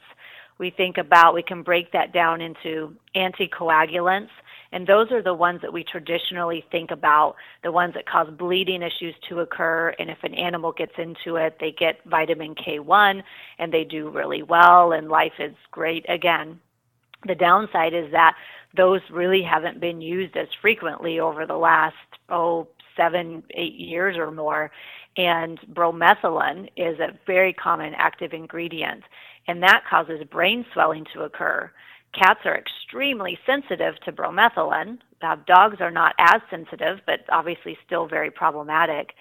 we 0.58 0.70
think 0.70 0.98
about, 0.98 1.34
we 1.34 1.44
can 1.44 1.62
break 1.62 1.92
that 1.92 2.14
down 2.14 2.40
into 2.40 2.96
anticoagulants, 3.16 4.30
and 4.74 4.88
those 4.88 5.12
are 5.12 5.22
the 5.22 5.36
ones 5.36 5.62
that 5.62 5.72
we 5.72 5.84
traditionally 5.84 6.66
think 6.72 6.90
about, 6.90 7.36
the 7.64 7.72
ones 7.72 7.94
that 7.94 8.08
cause 8.08 8.28
bleeding 8.32 8.82
issues 8.82 9.14
to 9.30 9.40
occur. 9.42 9.94
And 10.00 10.10
if 10.10 10.18
an 10.24 10.34
animal 10.34 10.72
gets 10.72 10.94
into 10.98 11.36
it, 11.36 11.58
they 11.60 11.72
get 11.72 12.04
vitamin 12.06 12.56
K1 12.56 13.22
and 13.60 13.72
they 13.72 13.84
do 13.84 14.10
really 14.10 14.42
well, 14.42 14.92
and 14.92 15.10
life 15.10 15.34
is 15.38 15.54
great 15.70 16.06
again. 16.10 16.60
The 17.28 17.36
downside 17.36 17.94
is 17.94 18.12
that 18.14 18.36
those 18.76 19.02
really 19.12 19.44
haven't 19.44 19.80
been 19.80 20.02
used 20.02 20.36
as 20.36 20.48
frequently 20.60 21.20
over 21.20 21.46
the 21.46 21.56
last, 21.56 21.96
oh, 22.30 22.68
seven, 22.98 23.44
eight 23.52 23.76
years 23.76 24.18
or 24.18 24.32
more. 24.32 24.72
And 25.18 25.60
bromethalin 25.72 26.70
is 26.76 27.00
a 27.00 27.18
very 27.28 27.54
common 27.54 27.94
active 27.96 28.34
ingredient, 28.34 29.04
and 29.48 29.62
that 29.62 29.84
causes 29.88 30.24
brain 30.32 30.66
swelling 30.74 31.06
to 31.14 31.22
occur. 31.22 31.72
Cats 32.14 32.42
are 32.46 32.58
extremely 32.58 33.40
sensitive 33.46 34.00
to 34.02 34.12
bromethalin. 34.12 35.00
Uh, 35.22 35.38
dogs 35.48 35.78
are 35.80 35.92
not 35.92 36.14
as 36.20 36.42
sensitive, 36.50 37.00
but 37.06 37.22
obviously 37.30 37.78
still 37.86 38.08
very 38.08 38.30
problematic. 38.30 39.14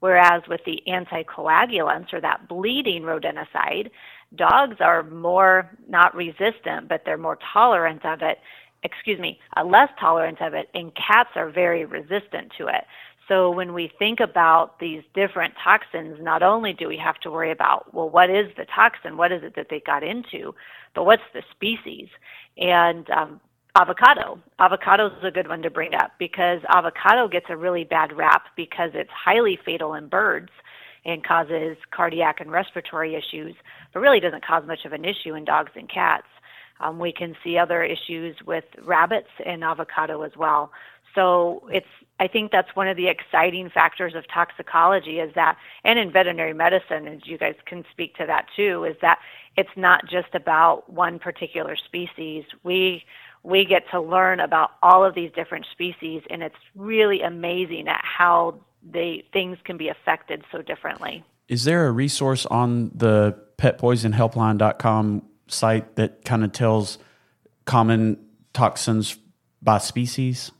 Whereas 0.00 0.42
with 0.48 0.60
the 0.64 0.82
anticoagulants 0.86 2.12
or 2.12 2.20
that 2.20 2.48
bleeding 2.48 3.02
rodenticide, 3.02 3.90
dogs 4.34 4.76
are 4.80 5.02
more 5.02 5.70
not 5.88 6.14
resistant, 6.14 6.88
but 6.88 7.02
they're 7.04 7.18
more 7.18 7.38
tolerant 7.52 8.04
of 8.04 8.22
it. 8.22 8.38
Excuse 8.84 9.18
me, 9.18 9.40
uh, 9.56 9.64
less 9.64 9.90
tolerant 9.98 10.40
of 10.40 10.54
it, 10.54 10.68
and 10.72 10.94
cats 10.94 11.30
are 11.34 11.50
very 11.50 11.84
resistant 11.84 12.52
to 12.56 12.68
it. 12.68 12.84
So 13.28 13.50
when 13.50 13.74
we 13.74 13.92
think 13.98 14.20
about 14.20 14.80
these 14.80 15.02
different 15.14 15.54
toxins, 15.62 16.16
not 16.20 16.42
only 16.42 16.72
do 16.72 16.88
we 16.88 16.96
have 16.96 17.16
to 17.20 17.30
worry 17.30 17.50
about, 17.52 17.92
well, 17.94 18.08
what 18.08 18.30
is 18.30 18.46
the 18.56 18.64
toxin? 18.64 19.18
What 19.18 19.32
is 19.32 19.42
it 19.42 19.54
that 19.56 19.66
they 19.68 19.80
got 19.80 20.02
into? 20.02 20.54
But 20.94 21.04
what's 21.04 21.22
the 21.34 21.42
species? 21.50 22.08
And 22.56 23.08
um, 23.10 23.40
avocado. 23.74 24.40
Avocado 24.58 25.08
is 25.08 25.24
a 25.24 25.30
good 25.30 25.46
one 25.46 25.62
to 25.62 25.70
bring 25.70 25.94
up 25.94 26.12
because 26.18 26.60
avocado 26.68 27.28
gets 27.28 27.46
a 27.50 27.56
really 27.56 27.84
bad 27.84 28.16
rap 28.16 28.46
because 28.56 28.90
it's 28.94 29.10
highly 29.10 29.58
fatal 29.62 29.94
in 29.94 30.08
birds 30.08 30.50
and 31.04 31.22
causes 31.22 31.76
cardiac 31.90 32.40
and 32.40 32.50
respiratory 32.50 33.14
issues, 33.14 33.54
but 33.92 34.00
really 34.00 34.20
doesn't 34.20 34.44
cause 34.44 34.66
much 34.66 34.84
of 34.84 34.92
an 34.92 35.04
issue 35.04 35.34
in 35.34 35.44
dogs 35.44 35.72
and 35.76 35.88
cats. 35.88 36.26
Um, 36.80 36.98
we 36.98 37.12
can 37.12 37.36
see 37.44 37.58
other 37.58 37.82
issues 37.82 38.36
with 38.46 38.64
rabbits 38.82 39.28
and 39.44 39.62
avocado 39.62 40.22
as 40.22 40.32
well. 40.36 40.72
So 41.14 41.68
it's 41.70 41.86
I 42.20 42.26
think 42.26 42.50
that's 42.50 42.74
one 42.74 42.88
of 42.88 42.96
the 42.96 43.08
exciting 43.08 43.70
factors 43.70 44.14
of 44.14 44.26
toxicology 44.26 45.20
is 45.20 45.34
that 45.34 45.56
and 45.84 45.98
in 45.98 46.10
veterinary 46.10 46.52
medicine 46.52 47.06
and 47.06 47.24
you 47.24 47.38
guys 47.38 47.54
can 47.64 47.84
speak 47.90 48.16
to 48.16 48.26
that 48.26 48.46
too 48.56 48.84
is 48.84 48.96
that 49.02 49.18
it's 49.56 49.76
not 49.76 50.08
just 50.08 50.34
about 50.34 50.92
one 50.92 51.18
particular 51.18 51.76
species. 51.76 52.44
We 52.62 53.04
we 53.44 53.64
get 53.64 53.88
to 53.90 54.00
learn 54.00 54.40
about 54.40 54.72
all 54.82 55.04
of 55.04 55.14
these 55.14 55.30
different 55.32 55.66
species 55.70 56.22
and 56.28 56.42
it's 56.42 56.56
really 56.74 57.22
amazing 57.22 57.88
at 57.88 58.00
how 58.04 58.56
they 58.82 59.24
things 59.32 59.58
can 59.64 59.76
be 59.76 59.88
affected 59.88 60.44
so 60.50 60.62
differently. 60.62 61.24
Is 61.46 61.64
there 61.64 61.86
a 61.86 61.92
resource 61.92 62.46
on 62.46 62.90
the 62.94 63.38
petpoisonhelpline.com 63.58 65.22
site 65.46 65.96
that 65.96 66.24
kind 66.24 66.44
of 66.44 66.52
tells 66.52 66.98
common 67.64 68.18
toxins 68.52 69.18
by 69.62 69.78
species? 69.78 70.50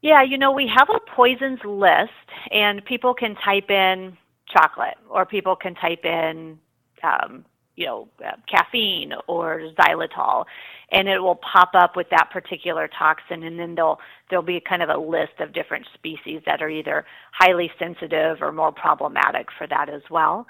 Yeah, 0.00 0.22
you 0.22 0.38
know, 0.38 0.52
we 0.52 0.68
have 0.68 0.88
a 0.90 1.00
poisons 1.14 1.60
list, 1.64 2.12
and 2.52 2.84
people 2.84 3.14
can 3.14 3.34
type 3.44 3.70
in 3.70 4.16
chocolate, 4.48 4.96
or 5.10 5.26
people 5.26 5.56
can 5.56 5.74
type 5.74 6.04
in, 6.04 6.58
um, 7.02 7.44
you 7.74 7.86
know, 7.86 8.08
uh, 8.24 8.32
caffeine 8.48 9.12
or 9.26 9.62
xylitol, 9.78 10.44
and 10.92 11.08
it 11.08 11.18
will 11.20 11.36
pop 11.36 11.70
up 11.74 11.96
with 11.96 12.08
that 12.10 12.30
particular 12.32 12.88
toxin, 12.88 13.42
and 13.42 13.58
then 13.58 13.74
there'll 13.74 13.98
there'll 14.30 14.44
be 14.44 14.60
kind 14.60 14.82
of 14.82 14.88
a 14.88 14.96
list 14.98 15.40
of 15.40 15.52
different 15.52 15.86
species 15.94 16.42
that 16.46 16.62
are 16.62 16.70
either 16.70 17.04
highly 17.32 17.70
sensitive 17.78 18.40
or 18.40 18.52
more 18.52 18.72
problematic 18.72 19.48
for 19.56 19.66
that 19.66 19.88
as 19.88 20.02
well. 20.10 20.46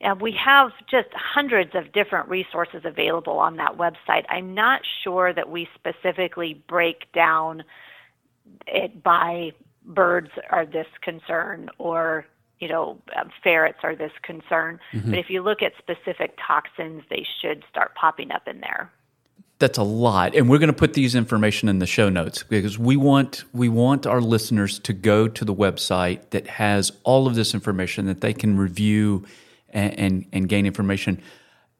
And 0.00 0.20
we 0.20 0.32
have 0.44 0.70
just 0.90 1.08
hundreds 1.14 1.74
of 1.74 1.92
different 1.92 2.28
resources 2.28 2.82
available 2.84 3.38
on 3.38 3.56
that 3.56 3.76
website. 3.76 4.24
I'm 4.28 4.54
not 4.54 4.80
sure 5.04 5.32
that 5.32 5.48
we 5.48 5.68
specifically 5.76 6.62
break 6.68 7.10
down 7.12 7.62
it 8.66 9.02
by 9.02 9.52
birds 9.84 10.30
are 10.50 10.66
this 10.66 10.86
concern 11.00 11.68
or 11.78 12.24
you 12.60 12.68
know 12.68 12.98
um, 13.16 13.30
ferrets 13.42 13.78
are 13.82 13.96
this 13.96 14.12
concern. 14.22 14.78
Mm-hmm. 14.92 15.10
but 15.10 15.18
if 15.18 15.30
you 15.30 15.42
look 15.42 15.62
at 15.62 15.72
specific 15.78 16.38
toxins 16.44 17.02
they 17.10 17.26
should 17.40 17.64
start 17.68 17.94
popping 17.94 18.30
up 18.30 18.46
in 18.46 18.60
there. 18.60 18.90
That's 19.58 19.78
a 19.78 19.84
lot. 19.84 20.34
And 20.34 20.48
we're 20.48 20.58
going 20.58 20.72
to 20.72 20.76
put 20.76 20.94
these 20.94 21.14
information 21.14 21.68
in 21.68 21.78
the 21.78 21.86
show 21.86 22.08
notes 22.08 22.42
because 22.42 22.80
we 22.80 22.96
want 22.96 23.44
we 23.52 23.68
want 23.68 24.06
our 24.06 24.20
listeners 24.20 24.80
to 24.80 24.92
go 24.92 25.28
to 25.28 25.44
the 25.44 25.54
website 25.54 26.30
that 26.30 26.48
has 26.48 26.90
all 27.04 27.28
of 27.28 27.36
this 27.36 27.54
information 27.54 28.06
that 28.06 28.22
they 28.22 28.32
can 28.32 28.56
review 28.56 29.24
and, 29.68 29.98
and, 29.98 30.26
and 30.32 30.48
gain 30.48 30.66
information. 30.66 31.22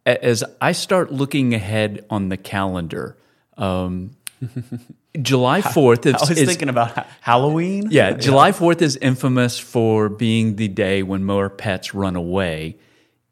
As 0.07 0.43
i 0.61 0.73
start 0.73 1.13
looking 1.13 1.55
ahead 1.55 2.05
on 2.11 2.29
the 2.29 2.37
calendar 2.37 3.17
um, 3.57 4.17
July 5.23 5.61
4th 5.61 6.07
is, 6.07 6.15
I 6.23 6.29
was 6.29 6.31
is, 6.39 6.49
thinking 6.49 6.69
about 6.69 7.07
Halloween. 7.21 7.89
Yeah, 7.91 8.11
yeah, 8.11 8.17
July 8.17 8.53
4th 8.53 8.83
is 8.83 8.97
infamous 8.97 9.59
for 9.59 10.09
being 10.09 10.57
the 10.57 10.69
day 10.69 11.03
when 11.03 11.25
more 11.25 11.49
pets 11.49 11.95
run 11.95 12.17
away. 12.17 12.77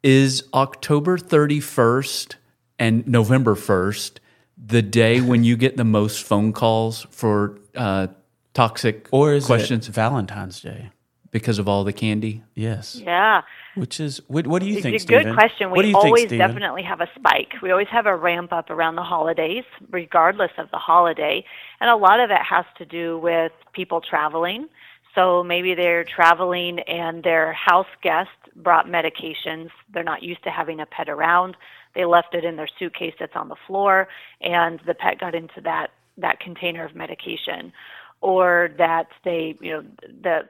Is 0.03 0.45
October 0.55 1.19
31st 1.19 2.37
and 2.79 3.07
November 3.07 3.55
1st 3.55 4.19
the 4.57 4.83
day 4.83 5.21
when 5.21 5.45
you 5.45 5.57
get 5.57 5.77
the 5.77 5.85
most 5.85 6.23
phone 6.23 6.53
calls 6.53 7.07
for 7.11 7.59
uh, 7.75 8.09
toxic 8.55 9.09
or 9.11 9.35
is 9.35 9.47
questions? 9.47 9.89
It 9.89 9.93
Valentine's 9.93 10.61
Day 10.61 10.91
because 11.31 11.59
of 11.59 11.69
all 11.69 11.85
the 11.85 11.93
candy? 11.93 12.43
Yes. 12.55 12.97
Yeah. 12.97 13.43
Which 13.75 14.01
is 14.01 14.21
what, 14.27 14.47
what 14.47 14.63
do 14.63 14.69
you 14.69 14.81
think? 14.81 14.97
It's 14.97 15.05
a 15.05 15.07
good 15.07 15.21
Stephen? 15.21 15.35
question. 15.35 15.71
We 15.71 15.95
always 15.95 16.29
definitely 16.29 16.83
have 16.83 17.01
a 17.01 17.09
spike. 17.15 17.55
We 17.63 17.71
always 17.71 17.89
have 17.89 18.07
a 18.07 18.17
ramp 18.17 18.53
up 18.53 18.69
around 18.71 18.97
the 18.97 19.03
holidays, 19.03 19.65
regardless 19.91 20.51
of 20.59 20.71
the 20.71 20.79
holiday, 20.79 21.45
and 21.81 21.89
a 21.89 21.97
lot 21.97 22.21
of 22.21 22.31
it 22.31 22.41
has 22.43 22.65
to 22.79 22.85
do 22.85 23.19
with 23.19 23.53
people 23.73 24.01
traveling. 24.01 24.69
So 25.15 25.43
maybe 25.43 25.75
they're 25.75 26.05
traveling 26.05 26.81
and 26.81 27.23
their 27.23 27.53
house 27.53 27.87
guest 28.03 28.31
brought 28.57 28.87
medications. 28.87 29.71
They're 29.93 30.05
not 30.05 30.23
used 30.23 30.43
to 30.45 30.51
having 30.51 30.81
a 30.81 30.87
pet 30.87 31.09
around. 31.09 31.57
They 31.95 32.05
left 32.05 32.35
it 32.35 32.45
in 32.45 32.57
their 32.57 32.69
suitcase 32.79 33.15
that's 33.19 33.35
on 33.35 33.49
the 33.49 33.57
floor, 33.67 34.09
and 34.41 34.81
the 34.87 34.95
pet 34.95 35.19
got 35.19 35.35
into 35.35 35.61
that 35.63 35.91
that 36.19 36.41
container 36.41 36.85
of 36.85 36.95
medication 36.95 37.73
or 38.21 38.71
that 38.79 39.09
they 39.25 39.57
you 39.61 39.73
know 39.73 39.85
the 40.23 40.49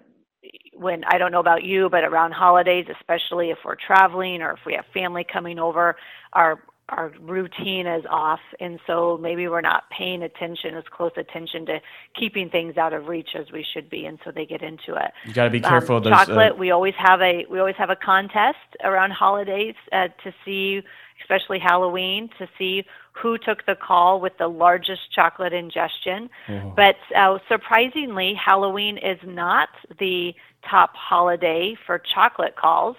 when 0.74 1.04
I 1.04 1.18
don't 1.18 1.32
know 1.32 1.40
about 1.40 1.64
you, 1.64 1.88
but 1.90 2.04
around 2.04 2.32
holidays, 2.32 2.86
especially 2.98 3.50
if 3.50 3.58
we're 3.64 3.76
traveling 3.76 4.42
or 4.42 4.52
if 4.52 4.60
we 4.64 4.74
have 4.74 4.86
family 4.92 5.24
coming 5.30 5.58
over, 5.58 5.96
our 6.32 6.62
our 6.90 7.12
routine 7.20 7.86
is 7.86 8.04
off, 8.10 8.40
and 8.58 8.80
so 8.86 9.16
maybe 9.20 9.46
we're 9.48 9.60
not 9.60 9.84
paying 9.96 10.22
attention 10.22 10.74
as 10.74 10.84
close 10.90 11.12
attention 11.16 11.64
to 11.66 11.80
keeping 12.18 12.50
things 12.50 12.76
out 12.76 12.92
of 12.92 13.06
reach 13.06 13.30
as 13.38 13.46
we 13.52 13.64
should 13.72 13.88
be, 13.88 14.06
and 14.06 14.18
so 14.24 14.32
they 14.32 14.44
get 14.44 14.60
into 14.62 14.94
it. 14.96 15.12
You 15.24 15.32
got 15.32 15.44
to 15.44 15.50
be 15.50 15.60
careful. 15.60 15.96
Um, 15.96 16.04
chocolate. 16.04 16.52
Uh, 16.52 16.56
we 16.56 16.70
always 16.72 16.94
have 16.98 17.20
a 17.20 17.46
we 17.48 17.58
always 17.58 17.76
have 17.76 17.90
a 17.90 17.96
contest 17.96 18.58
around 18.82 19.12
holidays 19.12 19.76
uh, 19.92 20.08
to 20.24 20.34
see, 20.44 20.82
especially 21.20 21.58
Halloween, 21.58 22.28
to 22.38 22.48
see 22.58 22.84
who 23.12 23.38
took 23.38 23.66
the 23.66 23.74
call 23.74 24.20
with 24.20 24.36
the 24.38 24.48
largest 24.48 25.12
chocolate 25.12 25.52
ingestion. 25.52 26.30
Oh. 26.48 26.72
But 26.76 26.96
uh, 27.14 27.38
surprisingly, 27.48 28.34
Halloween 28.34 28.98
is 28.98 29.18
not 29.24 29.68
the 29.98 30.34
top 30.68 30.94
holiday 30.94 31.76
for 31.86 31.98
chocolate 31.98 32.56
calls. 32.56 32.96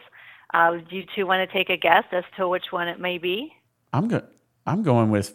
Uh, 0.54 0.78
do 0.90 0.98
you 0.98 1.06
two 1.16 1.26
want 1.26 1.48
to 1.48 1.54
take 1.54 1.70
a 1.70 1.78
guess 1.78 2.04
as 2.12 2.24
to 2.38 2.48
which 2.48 2.72
one 2.72 2.88
it 2.88 3.00
may 3.00 3.18
be? 3.18 3.54
I'm 3.94 4.08
going. 4.08 4.24
I'm 4.66 4.84
going 4.84 5.10
with 5.10 5.34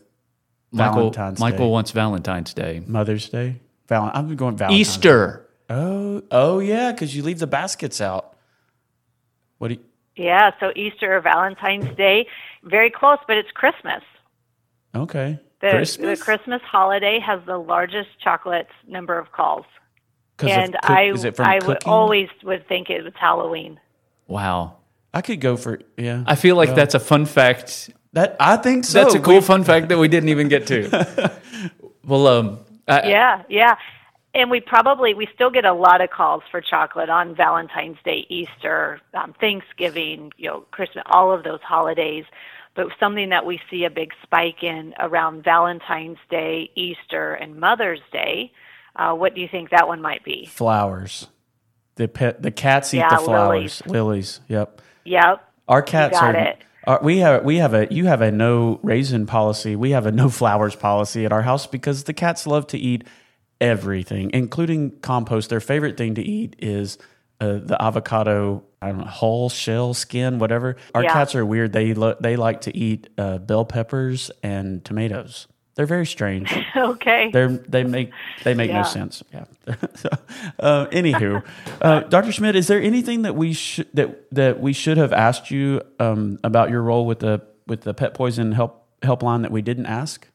Michael, 0.70 1.11
Valentine's 1.11 1.40
Michael 1.40 1.66
Day. 1.66 1.72
wants 1.72 1.90
Valentine's 1.90 2.55
Day. 2.55 2.83
Mother's 2.87 3.29
Day. 3.29 3.61
Val- 3.88 4.11
I'm 4.12 4.35
going 4.37 4.57
Valentine's. 4.57 4.81
Easter. 4.81 5.46
Oh, 5.68 6.22
oh 6.31 6.59
yeah, 6.61 6.92
because 6.92 7.14
you 7.14 7.22
leave 7.22 7.38
the 7.38 7.46
baskets 7.46 8.01
out. 8.01 8.37
What 9.59 9.68
do 9.68 9.75
you? 9.75 9.81
Yeah, 10.16 10.50
so 10.61 10.72
Easter 10.74 11.16
or 11.16 11.20
Valentine's 11.20 11.94
Day, 11.96 12.26
very 12.64 12.90
close, 12.90 13.18
but 13.29 13.37
it's 13.37 13.50
Christmas. 13.50 14.02
Okay. 14.94 15.38
The 15.61 15.70
Christmas? 15.70 16.18
the 16.18 16.24
Christmas 16.24 16.62
holiday 16.62 17.18
has 17.20 17.40
the 17.46 17.59
largest 17.59 18.09
chocolate 18.22 18.68
number 18.87 19.18
of 19.18 19.33
calls. 19.33 19.64
'Cause 20.38 20.50
of 20.50 20.57
And 20.57 20.72
cook- 20.72 20.90
I 20.90 21.02
is 21.05 21.24
it 21.24 21.37
from 21.37 21.46
I 21.46 21.59
would 21.66 21.85
always 21.85 22.29
would 22.42 22.66
think 22.68 22.90
it 22.90 23.02
was 23.05 23.12
Halloween. 23.16 23.79
Wow. 24.26 24.76
I 25.14 25.22
could 25.22 25.40
go 25.40 25.57
for 25.57 25.81
yeah. 25.96 26.24
I 26.26 26.35
feel 26.35 26.57
like 26.57 26.74
that's 26.74 26.94
a 26.94 27.00
fun 27.00 27.24
fact. 27.26 27.90
that 28.12 28.37
I 28.40 28.57
think 28.57 28.85
so. 28.85 29.02
That's 29.02 29.14
a 29.14 29.20
cool 29.20 29.40
fun 29.40 29.64
fact 29.64 29.88
that 29.88 29.98
we 29.98 30.09
didn't 30.09 30.29
even 30.31 30.48
get 30.48 30.66
to. 30.68 31.31
well, 32.07 32.26
um, 32.26 32.61
I, 32.88 33.09
Yeah, 33.09 33.42
yeah. 33.48 33.76
And 34.37 34.51
we 34.51 34.61
probably 34.61 35.14
we 35.14 35.27
still 35.35 35.49
get 35.51 35.64
a 35.64 35.72
lot 35.72 36.03
of 36.03 36.11
calls 36.11 36.42
for 36.51 36.61
chocolate 36.61 37.09
on 37.09 37.35
Valentine's 37.35 37.96
Day, 38.05 38.27
Easter, 38.29 39.01
um, 39.14 39.35
Thanksgiving, 39.40 40.31
you 40.37 40.51
know, 40.51 40.61
Christmas, 40.72 41.05
all 41.07 41.33
of 41.33 41.42
those 41.42 41.62
holidays. 41.62 42.27
But 42.75 42.88
something 43.01 43.31
that 43.31 43.46
we 43.46 43.59
see 43.70 43.87
a 43.87 43.90
big 43.90 44.12
spike 44.22 44.62
in 44.62 44.92
around 44.99 45.42
Valentine's 45.42 46.18
Day, 46.29 46.70
Easter, 46.75 47.33
and 47.33 47.57
Mother's 47.57 48.03
Day. 48.12 48.53
Uh, 48.94 49.14
what 49.14 49.35
do 49.35 49.40
you 49.40 49.49
think 49.51 49.70
that 49.70 49.88
one 49.88 50.03
might 50.03 50.22
be? 50.22 50.44
flowers. 50.46 51.29
The 51.94 52.07
pet, 52.07 52.42
the 52.42 52.51
cats 52.51 52.92
eat 52.92 52.99
Yeah, 52.99 53.16
the 53.16 53.22
flowers. 53.22 53.83
Lilies. 53.87 54.40
Yep. 54.49 54.83
Yep. 55.05 55.49
Our 55.66 55.81
cats 55.81 56.18
are. 56.18 56.37
it. 56.37 56.59
Our, 56.87 57.01
we 57.03 57.18
have 57.18 57.42
we 57.42 57.57
have 57.57 57.72
a 57.72 57.88
you 57.90 58.05
have 58.05 58.20
a 58.20 58.31
no 58.31 58.81
raisin 58.83 59.25
policy. 59.25 59.77
We 59.77 59.92
have 59.92 60.05
a 60.05 60.12
no 60.12 60.29
flowers 60.29 60.77
policy 60.77 61.25
at 61.25 61.33
our 61.33 61.40
house 61.40 61.66
because 61.66 62.05
the 62.05 62.12
cats 62.12 62.46
love 62.46 62.66
to 62.68 62.79
eat 62.79 63.05
everything, 63.60 64.30
including 64.34 64.90
compost. 65.00 65.50
Their 65.50 65.60
favorite 65.60 65.96
thing 65.96 66.14
to 66.16 66.22
eat 66.22 66.56
is 66.58 66.98
uh, 67.40 67.58
the 67.62 67.76
avocado. 67.80 68.62
I 68.82 68.88
don't 68.88 68.98
know, 68.98 69.04
hull, 69.04 69.48
shell, 69.48 69.94
skin, 69.94 70.38
whatever. 70.38 70.76
Our 70.94 71.02
Yeah. 71.02 71.12
cats 71.12 71.34
are 71.34 71.44
weird. 71.44 71.72
They 71.72 71.94
lo- 71.94 72.16
they 72.20 72.36
like 72.36 72.62
to 72.62 72.76
eat 72.76 73.08
uh, 73.18 73.38
bell 73.38 73.64
peppers 73.64 74.30
and 74.42 74.84
tomatoes. 74.84 75.46
They're 75.74 75.86
very 75.86 76.06
strange. 76.06 76.52
Okay. 76.76 77.30
They're 77.32 77.48
they 77.48 77.84
make 77.84 78.10
they 78.44 78.52
make 78.54 78.70
no 78.70 78.82
sense. 78.82 79.22
Yeah. 79.32 79.44
so, 79.94 80.08
uh, 80.60 80.86
anywho, 80.86 81.42
uh, 81.80 82.00
Dr. 82.00 82.32
Schmid, 82.32 82.54
is 82.54 82.66
there 82.66 82.80
anything 82.80 83.22
that 83.22 83.34
we 83.34 83.54
should 83.54 83.88
that 83.94 84.30
that 84.32 84.60
we 84.60 84.72
should 84.74 84.98
have 84.98 85.12
asked 85.12 85.50
you 85.50 85.80
um, 85.98 86.38
about 86.44 86.68
your 86.70 86.82
role 86.82 87.06
with 87.06 87.20
the 87.20 87.40
with 87.66 87.80
the 87.80 87.94
pet 87.94 88.12
poison 88.14 88.52
help 88.52 88.86
helpline 89.00 89.42
that 89.42 89.50
we 89.50 89.62
didn't 89.62 89.86
ask? 89.86 90.28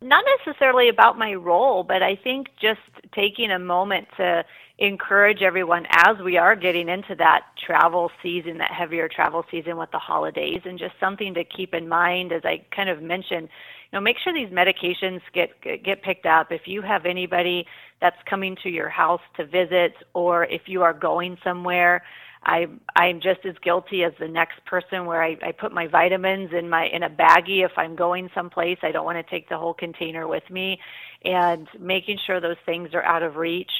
Not 0.00 0.24
necessarily 0.46 0.88
about 0.88 1.18
my 1.18 1.34
role, 1.34 1.82
but 1.82 2.02
I 2.02 2.16
think 2.16 2.48
just 2.60 2.80
taking 3.12 3.50
a 3.50 3.58
moment 3.58 4.08
to 4.16 4.44
encourage 4.78 5.42
everyone 5.42 5.86
as 5.90 6.18
we 6.18 6.36
are 6.36 6.54
getting 6.54 6.88
into 6.88 7.16
that 7.16 7.46
travel 7.66 8.10
season, 8.22 8.58
that 8.58 8.70
heavier 8.70 9.08
travel 9.08 9.44
season 9.50 9.76
with 9.76 9.90
the 9.90 9.98
holidays, 9.98 10.60
and 10.64 10.78
just 10.78 10.94
something 11.00 11.34
to 11.34 11.42
keep 11.42 11.74
in 11.74 11.88
mind 11.88 12.32
as 12.32 12.42
I 12.44 12.64
kind 12.74 12.88
of 12.88 13.02
mentioned. 13.02 13.48
You 13.90 13.96
know, 13.96 14.00
make 14.00 14.18
sure 14.18 14.32
these 14.32 14.50
medications 14.50 15.20
get 15.32 15.50
get 15.82 16.02
picked 16.02 16.26
up. 16.26 16.52
If 16.52 16.68
you 16.68 16.80
have 16.82 17.06
anybody 17.06 17.66
that's 18.00 18.16
coming 18.30 18.56
to 18.62 18.70
your 18.70 18.88
house 18.88 19.22
to 19.36 19.46
visit, 19.46 19.94
or 20.14 20.44
if 20.44 20.62
you 20.66 20.82
are 20.82 20.92
going 20.92 21.38
somewhere, 21.42 22.04
I 22.42 22.66
I'm 22.96 23.20
just 23.20 23.40
as 23.44 23.54
guilty 23.62 24.04
as 24.04 24.12
the 24.18 24.28
next 24.28 24.64
person 24.64 25.06
where 25.06 25.22
I, 25.22 25.36
I 25.42 25.52
put 25.52 25.72
my 25.72 25.86
vitamins 25.86 26.52
in 26.52 26.68
my 26.68 26.86
in 26.86 27.02
a 27.02 27.10
baggie 27.10 27.64
if 27.64 27.72
I'm 27.76 27.96
going 27.96 28.30
someplace. 28.34 28.78
I 28.82 28.92
don't 28.92 29.04
want 29.04 29.24
to 29.24 29.30
take 29.30 29.48
the 29.48 29.58
whole 29.58 29.74
container 29.74 30.26
with 30.26 30.48
me 30.50 30.78
and 31.24 31.68
making 31.78 32.18
sure 32.26 32.40
those 32.40 32.56
things 32.64 32.90
are 32.94 33.02
out 33.02 33.22
of 33.22 33.36
reach. 33.36 33.70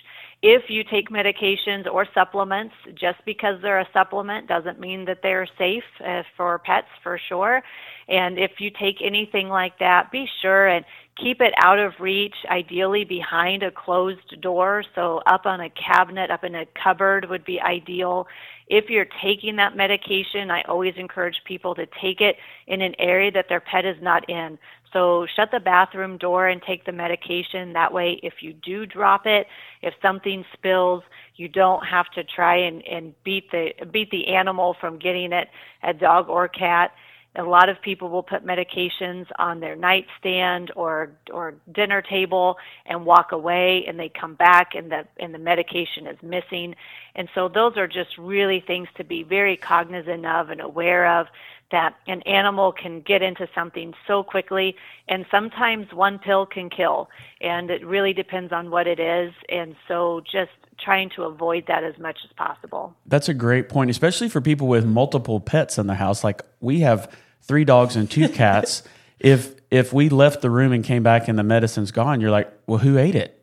If 0.40 0.70
you 0.70 0.84
take 0.84 1.10
medications 1.10 1.86
or 1.90 2.06
supplements, 2.14 2.74
just 2.94 3.18
because 3.24 3.60
they're 3.60 3.80
a 3.80 3.88
supplement 3.92 4.46
doesn't 4.46 4.78
mean 4.78 5.04
that 5.06 5.18
they're 5.22 5.48
safe 5.58 5.82
uh, 6.04 6.22
for 6.36 6.58
pets 6.60 6.86
for 7.02 7.18
sure. 7.28 7.62
And 8.08 8.38
if 8.38 8.52
you 8.60 8.70
take 8.70 9.02
anything 9.02 9.48
like 9.48 9.78
that, 9.80 10.12
be 10.12 10.28
sure 10.40 10.68
and 10.68 10.84
keep 11.20 11.40
it 11.40 11.52
out 11.56 11.78
of 11.78 11.92
reach, 12.00 12.34
ideally 12.48 13.04
behind 13.04 13.62
a 13.62 13.70
closed 13.70 14.40
door. 14.40 14.84
So, 14.94 15.20
up 15.26 15.46
on 15.46 15.60
a 15.60 15.70
cabinet, 15.70 16.30
up 16.30 16.44
in 16.44 16.54
a 16.54 16.66
cupboard 16.82 17.28
would 17.28 17.44
be 17.44 17.60
ideal. 17.60 18.26
If 18.68 18.90
you're 18.90 19.08
taking 19.22 19.56
that 19.56 19.76
medication, 19.76 20.50
I 20.50 20.62
always 20.62 20.94
encourage 20.96 21.42
people 21.44 21.74
to 21.74 21.86
take 22.00 22.20
it 22.20 22.36
in 22.66 22.80
an 22.82 22.94
area 22.98 23.30
that 23.32 23.48
their 23.48 23.60
pet 23.60 23.84
is 23.84 23.96
not 24.00 24.28
in. 24.28 24.58
So, 24.92 25.26
shut 25.36 25.50
the 25.50 25.60
bathroom 25.60 26.16
door 26.16 26.48
and 26.48 26.62
take 26.62 26.84
the 26.86 26.92
medication. 26.92 27.72
That 27.72 27.92
way, 27.92 28.20
if 28.22 28.34
you 28.40 28.52
do 28.52 28.86
drop 28.86 29.26
it, 29.26 29.46
if 29.82 29.94
something 30.00 30.44
spills, 30.52 31.02
you 31.36 31.48
don't 31.48 31.84
have 31.84 32.10
to 32.10 32.24
try 32.24 32.56
and, 32.56 32.86
and 32.86 33.14
beat 33.24 33.50
the 33.50 33.72
beat 33.92 34.10
the 34.10 34.28
animal 34.28 34.76
from 34.80 34.98
getting 34.98 35.32
it, 35.32 35.48
a 35.82 35.92
dog 35.92 36.28
or 36.28 36.48
cat. 36.48 36.92
A 37.36 37.42
lot 37.42 37.68
of 37.68 37.80
people 37.80 38.08
will 38.08 38.22
put 38.22 38.44
medications 38.44 39.26
on 39.38 39.60
their 39.60 39.76
nightstand 39.76 40.72
or 40.74 41.12
or 41.32 41.54
dinner 41.72 42.02
table 42.02 42.56
and 42.86 43.04
walk 43.04 43.32
away 43.32 43.84
and 43.86 43.98
they 43.98 44.08
come 44.08 44.34
back 44.34 44.74
and 44.74 44.90
the 44.90 45.06
and 45.18 45.32
the 45.32 45.38
medication 45.38 46.06
is 46.06 46.20
missing. 46.22 46.74
And 47.14 47.28
so 47.34 47.48
those 47.48 47.76
are 47.76 47.86
just 47.86 48.18
really 48.18 48.60
things 48.60 48.88
to 48.96 49.04
be 49.04 49.22
very 49.22 49.56
cognizant 49.56 50.26
of 50.26 50.50
and 50.50 50.60
aware 50.60 51.06
of 51.20 51.28
that 51.70 51.96
an 52.06 52.22
animal 52.22 52.72
can 52.72 53.00
get 53.02 53.22
into 53.22 53.48
something 53.54 53.92
so 54.06 54.22
quickly 54.22 54.74
and 55.08 55.26
sometimes 55.30 55.92
one 55.92 56.18
pill 56.18 56.46
can 56.46 56.70
kill 56.70 57.10
and 57.40 57.70
it 57.70 57.84
really 57.84 58.12
depends 58.12 58.52
on 58.52 58.70
what 58.70 58.86
it 58.86 58.98
is 58.98 59.32
and 59.48 59.76
so 59.86 60.22
just 60.30 60.50
trying 60.82 61.10
to 61.16 61.24
avoid 61.24 61.64
that 61.68 61.84
as 61.84 61.98
much 61.98 62.18
as 62.24 62.30
possible. 62.36 62.94
That's 63.06 63.28
a 63.28 63.34
great 63.34 63.68
point, 63.68 63.90
especially 63.90 64.28
for 64.28 64.40
people 64.40 64.68
with 64.68 64.84
multiple 64.86 65.40
pets 65.40 65.78
in 65.78 65.86
the 65.86 65.94
house. 65.94 66.24
Like 66.24 66.42
we 66.60 66.80
have 66.80 67.12
three 67.42 67.64
dogs 67.64 67.96
and 67.96 68.10
two 68.10 68.28
cats. 68.42 68.82
if 69.18 69.56
if 69.70 69.92
we 69.92 70.08
left 70.08 70.40
the 70.40 70.50
room 70.50 70.72
and 70.72 70.82
came 70.82 71.02
back 71.02 71.28
and 71.28 71.38
the 71.38 71.42
medicine's 71.42 71.90
gone, 71.90 72.20
you're 72.20 72.30
like, 72.30 72.50
well, 72.66 72.78
who 72.78 72.96
ate 72.98 73.14
it? 73.14 73.34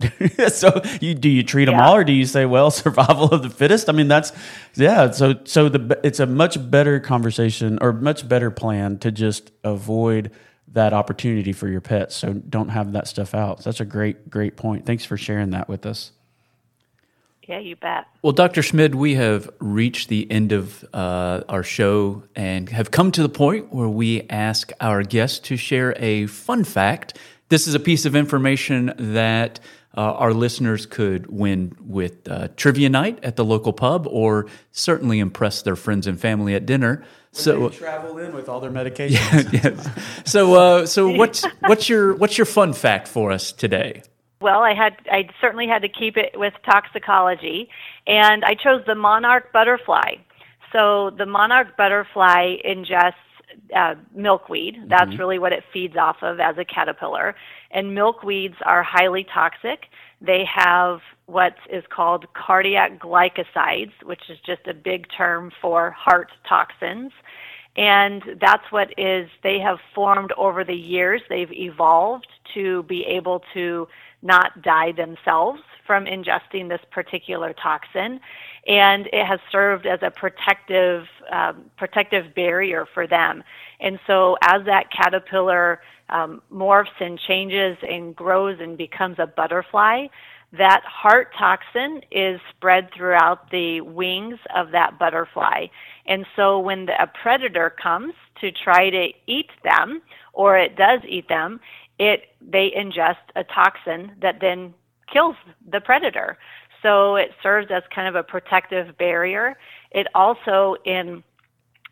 so 0.52 0.82
you 1.00 1.14
do 1.14 1.28
you 1.28 1.42
treat 1.42 1.66
them 1.66 1.74
Yeah. 1.76 1.86
all, 1.88 1.94
or 1.96 2.04
do 2.04 2.12
you 2.12 2.26
say, 2.26 2.44
well, 2.46 2.70
survival 2.82 3.26
of 3.32 3.42
the 3.42 3.50
fittest? 3.50 3.88
I 3.88 3.92
mean, 3.92 4.08
that's 4.08 4.32
yeah. 4.74 5.10
So 5.12 5.36
so 5.44 5.68
the 5.68 6.00
it's 6.04 6.20
a 6.20 6.26
much 6.26 6.58
better 6.70 7.00
conversation 7.00 7.78
or 7.80 7.92
much 7.92 8.28
better 8.28 8.50
plan 8.50 8.98
to 8.98 9.12
just 9.12 9.52
avoid 9.62 10.32
that 10.72 10.92
opportunity 10.92 11.52
for 11.52 11.68
your 11.68 11.80
pets. 11.80 12.16
So 12.16 12.32
don't 12.34 12.70
have 12.70 12.92
that 12.92 13.06
stuff 13.06 13.34
out. 13.34 13.62
So 13.62 13.70
that's 13.70 13.80
a 13.80 13.84
great 13.84 14.28
great 14.28 14.56
point. 14.56 14.84
Thanks 14.84 15.04
for 15.04 15.16
sharing 15.16 15.50
that 15.50 15.68
with 15.68 15.86
us. 15.86 16.10
Yeah, 17.48 17.58
you 17.58 17.76
bet. 17.76 18.06
Well, 18.22 18.32
Dr. 18.32 18.62
Schmid, 18.62 18.94
we 18.94 19.14
have 19.16 19.50
reached 19.58 20.08
the 20.08 20.30
end 20.30 20.52
of 20.52 20.84
uh, 20.94 21.42
our 21.48 21.62
show 21.62 22.22
and 22.34 22.68
have 22.70 22.90
come 22.90 23.12
to 23.12 23.22
the 23.22 23.28
point 23.28 23.72
where 23.72 23.88
we 23.88 24.22
ask 24.30 24.72
our 24.80 25.02
guests 25.02 25.38
to 25.40 25.56
share 25.56 25.94
a 25.98 26.26
fun 26.26 26.64
fact. 26.64 27.18
This 27.50 27.66
is 27.66 27.74
a 27.74 27.80
piece 27.80 28.06
of 28.06 28.16
information 28.16 28.94
that 28.96 29.60
uh, 29.96 30.00
our 30.00 30.32
listeners 30.32 30.86
could 30.86 31.26
win 31.28 31.76
with 31.80 32.28
uh, 32.28 32.48
trivia 32.56 32.88
night 32.88 33.22
at 33.22 33.36
the 33.36 33.44
local 33.44 33.72
pub 33.72 34.06
or 34.08 34.46
certainly 34.72 35.18
impress 35.20 35.62
their 35.62 35.76
friends 35.76 36.06
and 36.06 36.20
family 36.20 36.54
at 36.54 36.66
dinner. 36.66 37.04
So, 37.32 37.68
travel 37.68 38.18
in 38.18 38.32
with 38.32 38.48
all 38.48 38.60
their 38.60 38.70
medications. 38.70 39.52
yes. 39.64 39.88
so, 40.24 40.54
uh, 40.54 40.86
so 40.86 41.08
what's 41.16 41.44
what's 41.60 41.88
your 41.88 42.14
what's 42.14 42.38
your 42.38 42.44
fun 42.44 42.72
fact 42.72 43.08
for 43.08 43.32
us 43.32 43.50
today? 43.52 44.02
Well, 44.44 44.60
I 44.60 44.74
had 44.74 44.98
I 45.10 45.30
certainly 45.40 45.66
had 45.66 45.80
to 45.80 45.88
keep 45.88 46.18
it 46.18 46.38
with 46.38 46.52
toxicology, 46.66 47.70
and 48.06 48.44
I 48.44 48.52
chose 48.52 48.82
the 48.86 48.94
monarch 48.94 49.50
butterfly. 49.54 50.16
So 50.70 51.08
the 51.16 51.24
monarch 51.24 51.78
butterfly 51.78 52.56
ingests 52.62 53.14
uh, 53.74 53.94
milkweed. 54.14 54.82
That's 54.88 55.18
really 55.18 55.38
what 55.38 55.54
it 55.54 55.64
feeds 55.72 55.96
off 55.96 56.18
of 56.20 56.40
as 56.40 56.58
a 56.58 56.64
caterpillar. 56.66 57.34
And 57.70 57.96
milkweeds 57.96 58.56
are 58.66 58.82
highly 58.82 59.24
toxic. 59.24 59.86
They 60.20 60.44
have 60.44 61.00
what 61.24 61.54
is 61.70 61.84
called 61.88 62.26
cardiac 62.34 62.98
glycosides, 63.00 63.92
which 64.02 64.28
is 64.28 64.38
just 64.44 64.66
a 64.66 64.74
big 64.74 65.06
term 65.16 65.52
for 65.62 65.90
heart 65.92 66.30
toxins. 66.46 67.12
And 67.76 68.22
that's 68.42 68.70
what 68.70 68.92
is, 68.98 69.30
they 69.42 69.58
have 69.60 69.78
formed 69.94 70.32
over 70.36 70.64
the 70.64 70.76
years. 70.76 71.22
They've 71.30 71.50
evolved 71.50 72.28
to 72.54 72.82
be 72.84 73.04
able 73.04 73.42
to 73.52 73.88
not 74.22 74.62
die 74.62 74.92
themselves 74.92 75.60
from 75.86 76.06
ingesting 76.06 76.68
this 76.68 76.80
particular 76.90 77.52
toxin. 77.52 78.20
And 78.66 79.06
it 79.12 79.26
has 79.26 79.40
served 79.52 79.86
as 79.86 80.00
a 80.02 80.10
protective, 80.10 81.06
um, 81.30 81.70
protective 81.76 82.34
barrier 82.34 82.86
for 82.94 83.06
them. 83.06 83.44
And 83.80 83.98
so 84.06 84.36
as 84.42 84.64
that 84.64 84.90
caterpillar 84.90 85.80
um, 86.08 86.40
morphs 86.52 87.00
and 87.00 87.18
changes 87.18 87.76
and 87.86 88.16
grows 88.16 88.58
and 88.60 88.78
becomes 88.78 89.16
a 89.18 89.26
butterfly, 89.26 90.06
that 90.52 90.82
heart 90.84 91.34
toxin 91.36 92.00
is 92.10 92.40
spread 92.50 92.88
throughout 92.94 93.50
the 93.50 93.80
wings 93.80 94.38
of 94.54 94.70
that 94.70 94.98
butterfly. 94.98 95.66
And 96.06 96.24
so 96.36 96.58
when 96.60 96.86
the, 96.86 97.02
a 97.02 97.06
predator 97.06 97.70
comes 97.70 98.14
to 98.40 98.52
try 98.52 98.88
to 98.90 99.08
eat 99.26 99.50
them, 99.64 100.00
or 100.32 100.56
it 100.56 100.76
does 100.76 101.00
eat 101.08 101.28
them, 101.28 101.60
it 101.98 102.22
they 102.40 102.70
ingest 102.70 103.16
a 103.36 103.44
toxin 103.44 104.12
that 104.20 104.40
then 104.40 104.74
kills 105.12 105.36
the 105.70 105.80
predator. 105.80 106.38
So 106.82 107.16
it 107.16 107.30
serves 107.42 107.68
as 107.70 107.82
kind 107.94 108.08
of 108.08 108.14
a 108.14 108.22
protective 108.22 108.98
barrier. 108.98 109.56
It 109.90 110.06
also, 110.14 110.76
in 110.84 111.22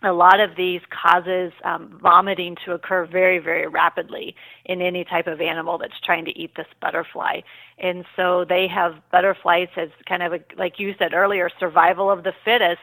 a 0.02 0.12
lot 0.12 0.40
of 0.40 0.56
these 0.56 0.80
causes 0.90 1.52
um, 1.64 1.98
vomiting 2.02 2.56
to 2.64 2.72
occur 2.72 3.06
very, 3.06 3.38
very 3.38 3.68
rapidly 3.68 4.34
in 4.64 4.82
any 4.82 5.04
type 5.04 5.26
of 5.26 5.40
animal 5.40 5.78
that's 5.78 5.98
trying 6.04 6.24
to 6.24 6.38
eat 6.38 6.54
this 6.56 6.66
butterfly. 6.80 7.40
And 7.78 8.04
so 8.16 8.44
they 8.44 8.66
have 8.68 8.96
butterflies 9.10 9.68
as 9.76 9.88
kind 10.06 10.22
of 10.22 10.32
a, 10.32 10.40
like 10.56 10.78
you 10.78 10.94
said 10.98 11.14
earlier, 11.14 11.48
survival 11.60 12.10
of 12.10 12.24
the 12.24 12.32
fittest. 12.44 12.82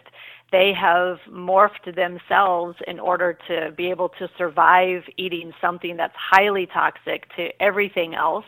They 0.51 0.73
have 0.73 1.19
morphed 1.29 1.93
themselves 1.95 2.77
in 2.87 2.99
order 2.99 3.37
to 3.47 3.71
be 3.71 3.89
able 3.89 4.09
to 4.19 4.27
survive 4.37 5.03
eating 5.17 5.53
something 5.61 5.97
that's 5.97 6.15
highly 6.15 6.65
toxic 6.65 7.33
to 7.35 7.49
everything 7.61 8.15
else 8.15 8.45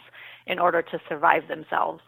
in 0.48 0.58
order 0.58 0.82
to 0.82 1.00
survive 1.08 1.48
themselves. 1.48 2.02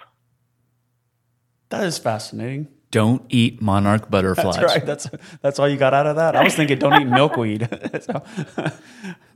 That 1.74 1.86
is 1.86 1.98
fascinating. 1.98 2.68
Don't 2.92 3.26
eat 3.30 3.60
monarch 3.60 4.08
butterflies. 4.08 4.58
That's 4.58 4.76
right. 4.76 4.86
That's 4.86 5.10
that's 5.42 5.58
all 5.58 5.68
you 5.68 5.76
got 5.76 5.96
out 5.96 6.06
of 6.06 6.18
that. 6.18 6.36
I 6.36 6.44
was 6.44 6.54
thinking, 6.54 6.78
don't 6.78 7.02
eat 7.02 7.08
milkweed. 7.08 7.68
so, 8.02 8.22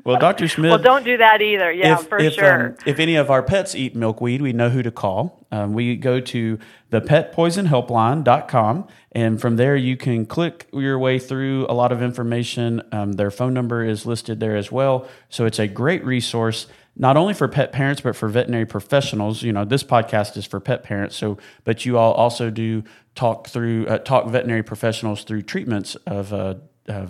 well, 0.04 0.20
Dr. 0.20 0.48
Schmid. 0.48 0.70
Well, 0.70 0.78
don't 0.78 1.04
do 1.04 1.18
that 1.18 1.42
either. 1.42 1.72
Yeah, 1.72 2.00
if, 2.00 2.08
for 2.08 2.20
if, 2.20 2.34
sure. 2.34 2.68
Um, 2.68 2.76
if 2.86 3.00
any 3.00 3.16
of 3.16 3.32
our 3.32 3.42
pets 3.42 3.74
eat 3.74 3.96
milkweed, 3.96 4.44
we 4.44 4.54
know 4.54 4.70
who 4.70 4.84
to 4.84 4.92
call. 4.92 5.48
Um, 5.52 5.74
we 5.74 5.96
go 5.96 6.20
to 6.20 6.60
the 6.92 7.02
petpoisonhelpline.com, 7.02 8.88
and 9.14 9.42
from 9.42 9.56
there 9.56 9.76
you 9.76 9.98
can 9.98 10.28
click 10.28 10.68
your 10.72 11.00
way 11.00 11.18
through 11.18 11.66
a 11.68 11.74
lot 11.74 11.92
of 11.92 12.04
information. 12.04 12.84
Um, 12.92 13.14
their 13.14 13.32
phone 13.32 13.56
number 13.56 13.84
is 13.84 14.06
listed 14.06 14.40
there 14.40 14.56
as 14.56 14.72
well. 14.72 15.08
So 15.30 15.48
it's 15.48 15.58
a 15.58 15.68
great 15.68 16.06
resource 16.06 16.68
not 16.98 17.16
only 17.16 17.34
for 17.34 17.48
pet 17.48 17.72
parents 17.72 18.02
but 18.02 18.16
for 18.16 18.28
veterinary 18.28 18.66
professionals. 18.66 19.44
You 19.44 19.54
know, 19.54 19.66
this 19.66 19.84
podcast 19.84 20.36
is 20.38 20.46
for 20.46 20.60
pet 20.60 20.84
parents. 20.84 21.16
So, 21.16 21.38
but 21.64 21.86
you 21.86 21.98
all 21.98 22.14
also 22.14 22.50
do 22.50 22.84
talk 23.16 23.48
through 23.48 23.88
uh, 23.88 24.00
talk 24.00 24.28
veterinary 24.28 24.64
professionals 24.64 25.24
through 25.24 25.44
treatments 25.44 25.96
of. 26.06 26.34
Uh, 26.34 26.56
uh, 26.90 27.08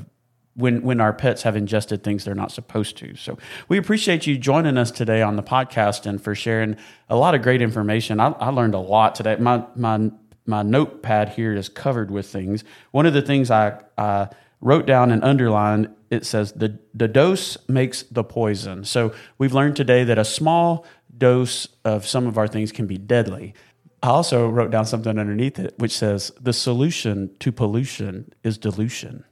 when, 0.55 0.81
when 0.81 0.99
our 0.99 1.13
pets 1.13 1.43
have 1.43 1.55
ingested 1.55 2.03
things 2.03 2.25
they're 2.25 2.33
not 2.33 2.51
supposed 2.51 2.97
to. 2.97 3.15
So 3.15 3.37
we 3.67 3.77
appreciate 3.77 4.25
you 4.25 4.39
joining 4.39 4.75
us 4.75 4.89
today 4.89 5.21
on 5.21 5.35
the 5.35 5.43
podcast 5.43 6.07
and 6.07 6.19
for 6.19 6.33
sharing 6.33 6.77
a 7.09 7.15
lot 7.15 7.35
of 7.35 7.43
great 7.43 7.61
information. 7.61 8.19
I, 8.19 8.29
I 8.29 8.49
learned 8.49 8.73
a 8.73 8.79
lot 8.79 9.13
today. 9.13 9.35
My 9.35 9.63
my 9.75 10.09
my 10.47 10.63
notepad 10.63 11.29
here 11.29 11.53
is 11.53 11.69
covered 11.69 12.09
with 12.09 12.25
things. 12.25 12.63
One 12.91 13.05
of 13.05 13.13
the 13.13 13.21
things 13.21 13.51
I, 13.51 13.79
I 13.97 14.29
wrote 14.61 14.85
down 14.85 15.11
and 15.11 15.23
underlined 15.23 15.89
it 16.09 16.25
says 16.25 16.53
the 16.53 16.79
the 16.93 17.07
dose 17.07 17.57
makes 17.67 18.03
the 18.03 18.23
poison. 18.23 18.85
So 18.85 19.13
we've 19.37 19.53
learned 19.53 19.75
today 19.75 20.03
that 20.05 20.17
a 20.17 20.25
small 20.25 20.85
dose 21.17 21.67
of 21.83 22.07
some 22.07 22.27
of 22.27 22.37
our 22.37 22.47
things 22.47 22.71
can 22.71 22.87
be 22.87 22.97
deadly. 22.97 23.53
I 24.01 24.09
also 24.09 24.47
wrote 24.47 24.71
down 24.71 24.85
something 24.85 25.17
underneath 25.17 25.59
it 25.59 25.73
which 25.77 25.91
says 25.97 26.31
the 26.39 26.53
solution 26.53 27.31
to 27.39 27.51
pollution 27.51 28.31
is 28.43 28.57
dilution. 28.57 29.25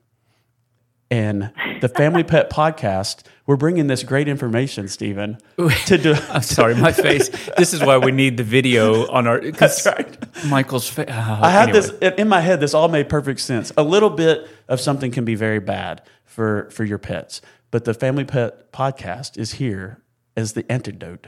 And 1.12 1.52
the 1.82 1.90
Family 1.90 2.24
Pet 2.34 2.50
Podcast, 2.50 3.24
we're 3.46 3.58
bringing 3.58 3.88
this 3.88 4.04
great 4.04 4.28
information, 4.28 4.88
Stephen. 4.88 5.38
To 5.86 5.98
do, 5.98 6.16
I'm 6.30 6.42
sorry, 6.42 6.76
my 6.76 6.92
face. 6.92 7.30
This 7.58 7.74
is 7.74 7.82
why 7.82 7.98
we 7.98 8.12
need 8.12 8.38
the 8.38 8.44
video 8.44 9.08
on 9.08 9.28
our. 9.28 9.40
That's 9.52 9.86
right. 9.86 10.46
Michael's 10.46 10.90
face. 10.90 11.06
Oh, 11.10 11.14
uh, 11.14 11.40
I 11.44 11.50
had 11.52 11.70
anyway. 11.70 11.88
this 12.00 12.14
in 12.18 12.28
my 12.28 12.42
head. 12.42 12.60
This 12.60 12.74
all 12.74 12.88
made 12.88 13.08
perfect 13.08 13.40
sense. 13.40 13.72
A 13.78 13.84
little 13.84 14.10
bit 14.10 14.48
of 14.68 14.82
something 14.82 15.12
can 15.12 15.26
be 15.26 15.36
very 15.36 15.60
bad 15.60 16.02
for 16.24 16.70
for 16.72 16.84
your 16.84 16.98
pets, 16.98 17.42
but 17.72 17.86
the 17.86 17.94
Family 17.94 18.26
Pet 18.26 18.72
Podcast 18.72 19.38
is 19.38 19.54
here 19.54 20.02
as 20.36 20.54
the 20.54 20.70
antidote 20.72 21.28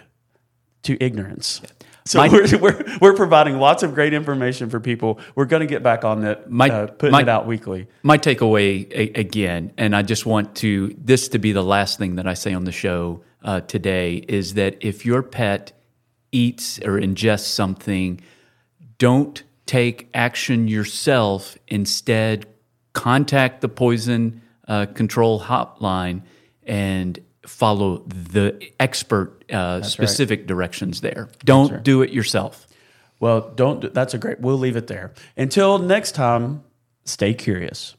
to 0.84 0.98
ignorance. 1.04 1.62
So 2.12 2.20
My- 2.20 2.30
we're, 2.30 2.58
we're 2.60 2.98
we're 3.02 3.14
providing 3.16 3.58
lots 3.60 3.84
of 3.84 3.94
great 3.94 4.14
information 4.14 4.70
for 4.70 4.80
people. 4.80 5.20
We're 5.36 5.46
going 5.46 5.60
to 5.62 5.68
get 5.68 5.84
back 5.84 6.06
on 6.06 6.22
that, 6.22 6.50
My- 6.50 6.70
uh, 6.70 6.88
putting 6.88 7.12
my- 7.12 7.22
it 7.22 7.30
out 7.30 7.46
weekly. 7.48 7.88
my 8.04 8.18
takeaway 8.18 8.90
a, 8.92 9.20
again, 9.20 9.74
and 9.78 9.96
I 9.96 10.04
just 10.04 10.26
want 10.26 10.56
to 10.58 10.96
this 10.98 11.28
to 11.30 11.40
be 11.40 11.52
the 11.52 11.64
last 11.64 11.98
thing 11.98 12.16
that 12.16 12.26
I 12.28 12.34
say 12.34 12.54
on 12.54 12.64
the 12.64 12.72
show 12.72 13.24
uh, 13.44 13.60
today 13.62 14.16
is 14.28 14.54
that 14.56 14.78
if 14.82 15.06
your 15.06 15.22
pet 15.22 15.74
eats 16.32 16.80
or 16.80 17.00
ingests 17.00 17.46
something, 17.48 18.22
don't 18.98 19.44
take 19.66 20.10
action 20.14 20.68
yourself. 20.68 21.58
Instead, 21.68 22.46
contact 22.94 23.62
the 23.62 23.70
poison 23.70 24.42
uh, 24.68 24.86
control 24.88 25.40
hotline 25.42 26.22
and 26.64 27.20
follow 27.46 28.00
the 28.08 28.60
expert 28.80 29.37
uh, 29.52 29.82
specific 29.82 30.48
directions 30.48 31.02
there. 31.02 31.30
Don't 31.46 31.84
do 31.84 32.02
it 32.02 32.12
yourself. 32.12 32.68
Well, 33.20 33.52
don't. 33.56 33.82
do- 33.82 33.90
That's 33.90 34.14
a 34.14 34.18
great. 34.18 34.40
We'll 34.40 34.58
leave 34.60 34.76
it 34.76 34.88
there. 34.88 35.14
Until 35.36 35.80
next 35.80 36.14
time, 36.14 36.64
stay 37.06 37.34
curious. 37.34 37.96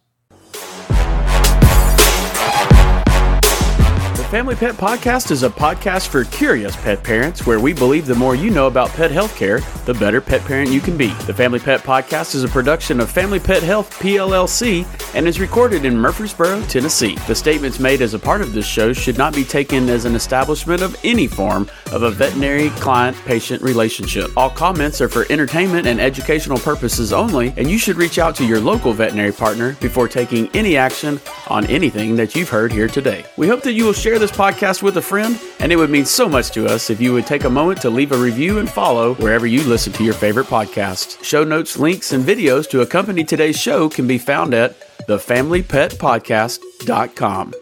Family 4.30 4.56
Pet 4.56 4.74
Podcast 4.74 5.30
is 5.30 5.42
a 5.42 5.48
podcast 5.48 6.08
for 6.08 6.22
curious 6.24 6.76
pet 6.76 7.02
parents 7.02 7.46
where 7.46 7.58
we 7.58 7.72
believe 7.72 8.04
the 8.04 8.14
more 8.14 8.34
you 8.34 8.50
know 8.50 8.66
about 8.66 8.90
pet 8.90 9.10
healthcare, 9.10 9.64
the 9.86 9.94
better 9.94 10.20
pet 10.20 10.42
parent 10.42 10.70
you 10.70 10.80
can 10.80 10.98
be. 10.98 11.06
The 11.24 11.32
Family 11.32 11.58
Pet 11.58 11.80
Podcast 11.80 12.34
is 12.34 12.44
a 12.44 12.48
production 12.48 13.00
of 13.00 13.10
Family 13.10 13.40
Pet 13.40 13.62
Health 13.62 13.90
PLLC 13.98 14.84
and 15.14 15.26
is 15.26 15.40
recorded 15.40 15.86
in 15.86 15.96
Murfreesboro, 15.96 16.60
Tennessee. 16.64 17.14
The 17.26 17.34
statements 17.34 17.80
made 17.80 18.02
as 18.02 18.12
a 18.12 18.18
part 18.18 18.42
of 18.42 18.52
this 18.52 18.66
show 18.66 18.92
should 18.92 19.16
not 19.16 19.34
be 19.34 19.44
taken 19.44 19.88
as 19.88 20.04
an 20.04 20.14
establishment 20.14 20.82
of 20.82 20.94
any 21.02 21.26
form 21.26 21.66
of 21.90 22.02
a 22.02 22.10
veterinary 22.10 22.68
client 22.70 23.16
patient 23.24 23.62
relationship. 23.62 24.30
All 24.36 24.50
comments 24.50 25.00
are 25.00 25.08
for 25.08 25.24
entertainment 25.30 25.86
and 25.86 25.98
educational 25.98 26.58
purposes 26.58 27.14
only, 27.14 27.54
and 27.56 27.70
you 27.70 27.78
should 27.78 27.96
reach 27.96 28.18
out 28.18 28.36
to 28.36 28.44
your 28.44 28.60
local 28.60 28.92
veterinary 28.92 29.32
partner 29.32 29.72
before 29.80 30.06
taking 30.06 30.54
any 30.54 30.76
action 30.76 31.18
on 31.48 31.64
anything 31.64 32.14
that 32.16 32.36
you've 32.36 32.50
heard 32.50 32.70
here 32.70 32.88
today. 32.88 33.24
We 33.38 33.48
hope 33.48 33.62
that 33.62 33.72
you 33.72 33.86
will 33.86 33.94
share 34.18 34.26
this 34.26 34.36
podcast 34.36 34.82
with 34.82 34.96
a 34.96 35.02
friend, 35.02 35.40
and 35.60 35.70
it 35.70 35.76
would 35.76 35.90
mean 35.90 36.04
so 36.04 36.28
much 36.28 36.50
to 36.50 36.66
us 36.66 36.90
if 36.90 37.00
you 37.00 37.12
would 37.12 37.24
take 37.26 37.44
a 37.44 37.50
moment 37.50 37.80
to 37.80 37.88
leave 37.88 38.10
a 38.10 38.16
review 38.16 38.58
and 38.58 38.68
follow 38.68 39.14
wherever 39.14 39.46
you 39.46 39.62
listen 39.62 39.92
to 39.92 40.02
your 40.02 40.14
favorite 40.14 40.46
podcast. 40.46 41.22
Show 41.22 41.44
notes, 41.44 41.78
links, 41.78 42.10
and 42.12 42.24
videos 42.24 42.68
to 42.70 42.80
accompany 42.80 43.22
today's 43.22 43.56
show 43.58 43.88
can 43.88 44.08
be 44.08 44.18
found 44.18 44.54
at 44.54 44.74
thefamilypetpodcast.com. 45.06 47.54